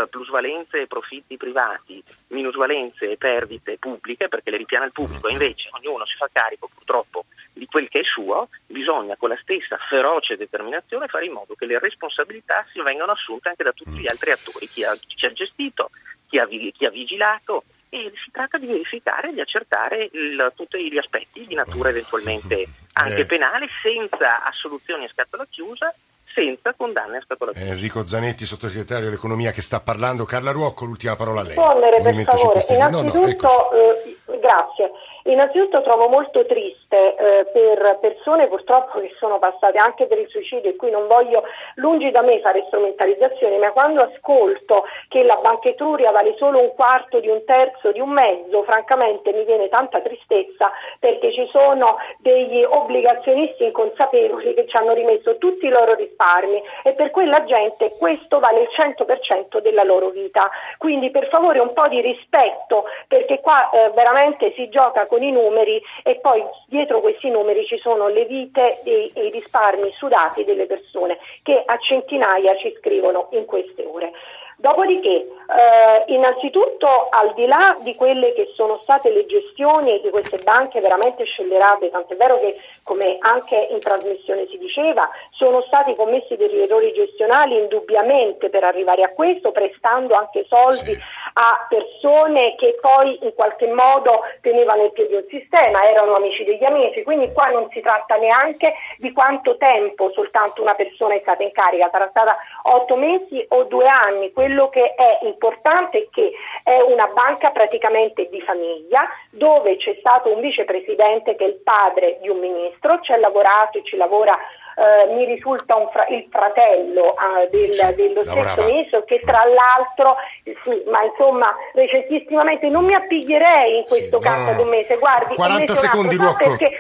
plusvalenze 0.10 0.82
e 0.82 0.88
profitti 0.88 1.38
privati, 1.38 2.04
minusvalenze 2.28 3.12
e 3.12 3.18
perdite 3.18 3.78
pubbliche, 3.78 4.28
perché 4.28 4.52
le 4.52 4.58
ripiana 4.58 4.86
il 4.86 4.92
pubblico, 4.92 5.28
e 5.28 5.34
invece 5.34 5.70
ognuno 5.72 6.06
si 6.06 6.16
fa 6.16 6.30
carico 6.32 6.70
purtroppo 6.74 7.26
di 7.54 7.66
quel 7.66 7.90
che 7.90 8.00
è 8.00 8.04
suo, 8.04 8.50
bisogna 8.66 9.16
con 9.18 9.30
la 9.30 9.38
stessa 9.42 9.78
feroce 9.90 10.38
determinazione 10.38 11.08
fare 11.08 11.26
in 11.26 11.34
modo 11.34 11.56
che 11.56 11.66
le 11.66 11.80
responsabilità 11.80 12.66
si 12.72 12.82
vengano 12.82 13.12
assunte 13.12 13.50
anche 13.50 13.64
da 13.64 13.72
tutti 13.72 14.00
gli 14.00 14.10
altri 14.10 14.32
attori, 14.32 14.68
chi 14.68 14.84
ha, 14.84 14.96
chi 14.96 15.26
ha 15.26 15.32
gestito, 15.32 15.90
chi 16.28 16.38
ha, 16.40 16.48
chi 16.48 16.86
ha 16.86 16.90
vigilato 16.90 17.64
e 17.94 18.12
si 18.24 18.32
tratta 18.32 18.58
di 18.58 18.68
verificare 18.68 19.30
e 19.30 19.34
di 19.34 19.42
accertare 19.42 20.10
il, 20.14 20.54
tutti 20.56 20.90
gli 20.90 20.98
aspetti 20.98 21.46
di 21.46 21.56
natura 21.56 21.90
eventualmente 21.90 22.66
anche 22.94 23.22
eh. 23.22 23.26
penale 23.26 23.68
senza 23.82 24.44
assoluzioni 24.44 25.04
a 25.04 25.10
scatola 25.10 25.46
chiusa 25.50 25.94
senza 26.34 26.74
condanne 26.76 27.18
a 27.18 27.22
scatola 27.22 27.52
chiusa. 27.52 27.68
Enrico 27.68 28.06
Zanetti, 28.06 28.46
sottosegretario 28.46 29.06
dell'economia 29.06 29.52
che 29.52 29.62
sta 29.62 29.80
parlando. 29.80 30.26
Carla 30.26 30.52
Ruocco, 30.52 30.86
l'ultima 30.86 31.16
parola 31.16 31.42
a 31.42 31.44
lei. 31.44 31.56
Rispondere 31.56 32.02
per 32.02 32.24
favore. 32.24 32.66
Innanzitutto, 32.70 33.48
no, 33.48 34.32
no, 34.32 34.34
eh, 34.34 34.40
grazie. 34.40 34.92
Innanzitutto 35.24 35.82
trovo 35.82 36.08
molto 36.08 36.46
triste 36.46 37.16
eh, 37.16 37.46
per 37.52 38.00
persone 38.00 38.48
purtroppo 38.48 39.00
che 39.00 39.14
sono 39.20 39.38
passate 39.40 39.78
anche 39.78 40.08
per 40.08 40.18
il 40.18 40.28
suicidio 40.28 40.72
e 40.72 40.76
qui 40.76 40.90
non 40.90 41.08
voglio 41.08 41.44
lungi 41.76 42.10
da 42.12 42.22
me 42.22 42.40
fare 42.40 42.64
strumentalizzazioni, 42.68 43.58
ma 43.58 43.72
quando 43.72 44.02
ascolto 44.02 44.86
che 45.10 45.24
la 45.24 45.40
Banca 45.42 45.70
Etruria 45.70 46.12
vale 46.12 46.36
solo 46.38 46.60
un 46.60 46.74
quarto 46.74 47.20
di 47.20 47.28
un 47.28 47.44
terzo 47.46 47.92
di 47.92 48.00
un 48.00 48.10
mezzo, 48.10 48.64
francamente 48.64 49.32
mi 49.32 49.46
viene 49.46 49.70
tanta 49.70 50.02
tristezza 50.02 50.72
perché 51.00 51.32
ci 51.32 51.48
sono 51.52 51.98
degli 52.18 52.64
obbligazionisti 52.64 53.66
inconsapevoli 53.66 54.54
che 54.54 54.68
ci 54.68 54.76
hanno 54.76 54.94
rimesso 54.94 55.38
tutti 55.38 55.66
i 55.66 55.70
loro 55.70 55.94
risparmi 55.94 56.62
e 56.84 56.94
per 56.94 57.12
quella 57.12 57.44
gente 57.44 57.96
questo 58.00 58.40
vale 58.40 58.62
il 58.62 58.70
100% 58.76 59.60
della 59.60 59.84
loro 59.84 60.10
vita. 60.10 60.50
Quindi 60.78 61.12
per 61.12 61.28
favore 61.28 61.60
un 61.60 61.74
po' 61.74 61.88
di 61.88 62.02
rispetto 62.02 62.86
perché 63.08 63.40
qua 63.40 63.70
eh, 63.70 63.92
veramente 63.92 64.54
si 64.54 64.68
gioca 64.70 65.06
con 65.12 65.22
i 65.22 65.32
numeri 65.32 65.84
e 66.04 66.20
poi 66.22 66.42
dietro 66.68 67.02
questi 67.02 67.30
numeri 67.30 67.66
ci 67.66 67.78
sono 67.80 68.08
le 68.08 68.24
vite 68.24 68.82
e, 68.86 69.12
e 69.14 69.26
i 69.26 69.30
risparmi 69.30 69.92
sudati 69.92 70.46
delle 70.46 70.68
persone 70.68 71.18
che 71.44 71.62
a 71.66 71.78
centinaia 71.80 72.56
ci 72.56 72.74
scrivono 72.80 73.28
in 73.32 73.44
queste 73.44 73.84
ore. 73.84 74.14
Dopodiché, 74.56 75.10
eh, 75.10 76.14
innanzitutto, 76.14 77.10
al 77.10 77.34
di 77.34 77.48
là 77.48 77.76
di 77.84 77.96
quelle 77.96 78.32
che 78.34 78.52
sono 78.54 78.78
state 78.78 79.12
le 79.12 79.26
gestioni 79.26 80.00
di 80.02 80.10
queste 80.12 80.38
banche 80.38 80.80
veramente 80.80 81.26
scellerate, 81.26 81.90
tant'è 81.90 82.16
vero 82.16 82.40
che 82.40 82.56
come 82.84 83.18
anche 83.20 83.68
in 83.72 83.80
trasmissione 83.80 84.48
si 84.48 84.58
diceva, 84.58 85.10
sono 85.32 85.62
stati 85.64 85.94
commessi 85.96 86.36
degli 86.36 86.60
errori 86.60 86.92
gestionali 86.94 87.58
indubbiamente 87.58 88.50
per 88.50 88.64
arrivare 88.64 89.04
a 89.04 89.10
questo, 89.10 89.52
prestando 89.52 90.16
anche 90.16 90.46
soldi 90.48 90.94
sì. 90.94 91.00
a 91.34 91.66
persone 91.70 92.56
che 92.56 92.78
poi 92.82 93.18
in 93.22 93.34
qualche 93.34 93.68
modo 93.68 94.22
tenevano 94.42 94.86
in 94.86 94.92
piedi 94.92 95.14
un 95.14 95.26
sistema, 95.30 95.88
erano 95.88 96.16
amici 96.16 96.44
degli 96.44 96.64
amici, 96.64 97.04
quindi 97.04 97.32
qua 97.32 97.50
non 97.50 97.68
si 97.72 97.82
tratta 97.82 98.16
neanche 98.16 98.74
di 98.98 99.12
quanto 99.12 99.58
tempo 99.58 100.12
soltanto 100.12 100.62
una 100.62 100.76
persona 100.76 101.16
è 101.16 101.20
stata 101.22 101.44
in 101.44 101.52
carica, 101.52 101.90
sarà 101.92 102.08
stata 102.10 102.38
otto 102.64 102.96
mesi 102.96 103.46
o 103.50 103.64
due 103.64 103.88
anni, 103.88 104.32
quello 104.32 104.70
che 104.70 104.94
è 104.96 105.20
importante 105.24 106.00
è 106.00 106.08
che 106.12 106.32
è 106.64 106.82
una 106.82 107.08
banca 107.08 107.52
praticamente 107.52 108.28
di 108.30 108.42
famiglia 108.42 109.08
dove 109.30 109.78
c'è 109.78 109.96
stato 110.00 110.34
un 110.34 110.42
vicepresidente 110.42 111.36
che 111.36 111.46
è 111.46 111.48
il 111.48 111.62
padre 111.64 112.20
di 112.22 112.30
un 112.30 112.40
ministro, 112.40 112.71
ci 113.02 113.12
ha 113.12 113.18
lavorato 113.18 113.78
e 113.78 113.84
ci 113.84 113.98
lavora 113.98 114.38
eh, 114.76 115.14
mi 115.14 115.26
risulta 115.26 115.76
fra- 115.92 116.08
il 116.08 116.26
fratello 116.30 117.16
eh, 117.16 117.50
del, 117.50 117.74
sì, 117.74 117.96
dello 117.96 118.24
stesso 118.24 118.64
ministro 118.64 119.04
che 119.04 119.20
tra 119.20 119.44
l'altro, 119.44 120.16
sì, 120.44 120.82
ma 120.90 121.04
insomma 121.04 121.54
recentissimamente 121.74 122.70
non 122.70 122.86
mi 122.86 122.94
appiglierei 122.94 123.78
in 123.78 123.84
questo 123.86 124.20
sì, 124.20 124.24
caso 124.24 124.52
no, 124.54 124.62
un 124.62 124.70
mese, 124.70 124.98
guardi, 124.98 125.36
40 125.36 125.76
secondi 125.76 126.16
sa, 126.16 126.34
perché, 126.38 126.72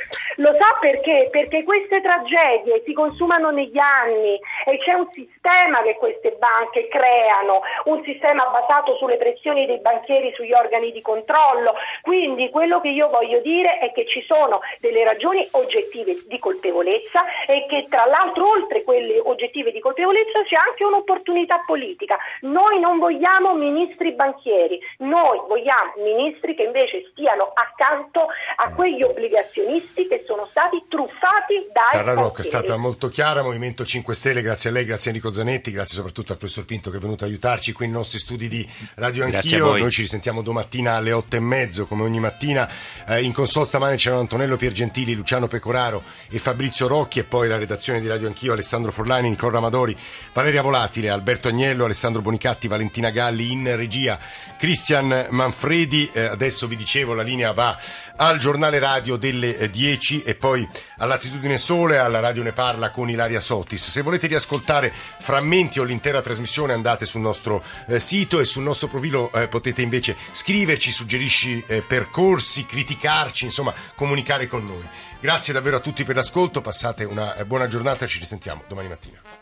lo 0.41 0.55
sa 0.57 0.75
perché? 0.79 1.29
Perché 1.31 1.63
queste 1.63 2.01
tragedie 2.01 2.81
si 2.83 2.93
consumano 2.93 3.51
negli 3.51 3.77
anni 3.77 4.39
e 4.65 4.77
c'è 4.79 4.93
un 4.93 5.07
sistema 5.11 5.81
che 5.83 5.95
queste 5.95 6.35
banche 6.39 6.87
creano, 6.87 7.61
un 7.85 8.03
sistema 8.03 8.45
basato 8.47 8.95
sulle 8.95 9.17
pressioni 9.17 9.67
dei 9.67 9.79
banchieri 9.79 10.33
sugli 10.33 10.51
organi 10.51 10.91
di 10.91 11.01
controllo, 11.01 11.75
quindi 12.01 12.49
quello 12.49 12.81
che 12.81 12.89
io 12.89 13.09
voglio 13.09 13.39
dire 13.39 13.77
è 13.77 13.91
che 13.91 14.07
ci 14.07 14.21
sono 14.23 14.61
delle 14.79 15.03
ragioni 15.03 15.47
oggettive 15.51 16.17
di 16.27 16.39
colpevolezza 16.39 17.23
e 17.45 17.65
che 17.69 17.85
tra 17.87 18.05
l'altro 18.05 18.49
oltre 18.49 18.83
quelle 18.83 19.19
oggettive 19.19 19.71
di 19.71 19.79
colpevolezza 19.79 20.43
c'è 20.43 20.55
anche 20.55 20.83
un'opportunità 20.83 21.61
politica. 21.67 22.17
Noi 22.41 22.79
non 22.79 22.97
vogliamo 22.97 23.53
ministri 23.53 24.11
banchieri, 24.13 24.79
noi 24.99 25.39
vogliamo 25.47 25.93
ministri 25.97 26.55
che 26.55 26.63
invece 26.63 27.05
stiano 27.11 27.51
accanto 27.53 28.27
a 28.55 28.73
quegli 28.73 29.03
obbligazionisti 29.03 30.07
che 30.07 30.23
sono 30.25 30.30
stati 30.51 30.83
truffati 30.87 31.55
dai 31.73 32.03
Carla 32.03 32.13
Rocca 32.13 32.41
è 32.41 32.45
stata 32.45 32.75
molto 32.77 33.07
chiara, 33.07 33.41
Movimento 33.41 33.85
5 33.85 34.13
Stelle, 34.13 34.41
grazie 34.41 34.69
a 34.69 34.73
lei, 34.73 34.85
grazie 34.85 35.11
a 35.11 35.13
Nico 35.13 35.31
Zanetti, 35.31 35.71
grazie 35.71 35.95
soprattutto 35.95 36.33
al 36.33 36.37
professor 36.37 36.65
Pinto 36.65 36.91
che 36.91 36.97
è 36.97 36.99
venuto 36.99 37.23
a 37.23 37.27
aiutarci 37.27 37.71
qui 37.71 37.85
nei 37.85 37.95
nostri 37.95 38.19
studi 38.19 38.47
di 38.47 38.67
Radio 38.95 39.25
Anch'io. 39.25 39.77
Noi 39.77 39.89
ci 39.89 40.01
risentiamo 40.01 40.41
domattina 40.41 40.95
alle 40.95 41.11
otto 41.11 41.35
e 41.35 41.39
mezzo 41.39 41.85
come 41.85 42.03
ogni 42.03 42.19
mattina. 42.19 42.69
Eh, 43.07 43.23
in 43.23 43.31
console 43.33 43.65
stamane 43.65 43.95
c'erano 43.95 44.21
Antonello 44.21 44.57
Piergentili, 44.57 45.15
Luciano 45.15 45.47
Pecoraro 45.47 46.03
e 46.29 46.37
Fabrizio 46.37 46.87
Rocchi 46.87 47.19
e 47.19 47.23
poi 47.23 47.47
la 47.47 47.57
redazione 47.57 47.99
di 48.01 48.07
Radio 48.07 48.27
Anch'io, 48.27 48.53
Alessandro 48.53 48.91
Forlani, 48.91 49.29
Nicola 49.29 49.53
Ramadori, 49.53 49.97
Valeria 50.33 50.61
Volatile, 50.61 51.09
Alberto 51.09 51.47
Agnello, 51.47 51.85
Alessandro 51.85 52.21
Bonicatti, 52.21 52.67
Valentina 52.67 53.09
Galli 53.09 53.51
in 53.51 53.75
regia, 53.75 54.19
Cristian 54.57 55.27
Manfredi. 55.29 56.09
Eh, 56.13 56.25
adesso 56.25 56.67
vi 56.67 56.75
dicevo 56.75 57.13
la 57.13 57.23
linea 57.23 57.51
va 57.53 57.77
al 58.17 58.37
giornale 58.37 58.77
radio 58.77 59.15
delle 59.15 59.69
10 59.69 60.10
eh, 60.19 60.31
e 60.31 60.35
poi 60.35 60.67
all'Attitudine 60.97 61.57
Sole, 61.57 61.97
alla 61.97 62.19
Radio 62.19 62.43
Ne 62.43 62.51
Parla 62.51 62.91
con 62.91 63.09
Ilaria 63.09 63.39
Sotis. 63.39 63.89
Se 63.89 64.01
volete 64.01 64.27
riascoltare 64.27 64.91
frammenti 64.91 65.79
o 65.79 65.83
l'intera 65.83 66.21
trasmissione 66.21 66.73
andate 66.73 67.05
sul 67.05 67.21
nostro 67.21 67.63
eh, 67.87 67.99
sito 67.99 68.39
e 68.39 68.45
sul 68.45 68.63
nostro 68.63 68.87
profilo 68.87 69.31
eh, 69.33 69.47
potete 69.47 69.81
invece 69.81 70.15
scriverci, 70.31 70.91
suggerisci 70.91 71.63
eh, 71.67 71.81
percorsi, 71.81 72.65
criticarci, 72.65 73.45
insomma 73.45 73.73
comunicare 73.95 74.47
con 74.47 74.63
noi. 74.63 74.87
Grazie 75.19 75.53
davvero 75.53 75.77
a 75.77 75.79
tutti 75.79 76.03
per 76.03 76.15
l'ascolto, 76.15 76.61
passate 76.61 77.03
una 77.03 77.35
eh, 77.35 77.45
buona 77.45 77.67
giornata, 77.67 78.07
ci 78.07 78.19
risentiamo 78.19 78.63
domani 78.67 78.87
mattina. 78.87 79.40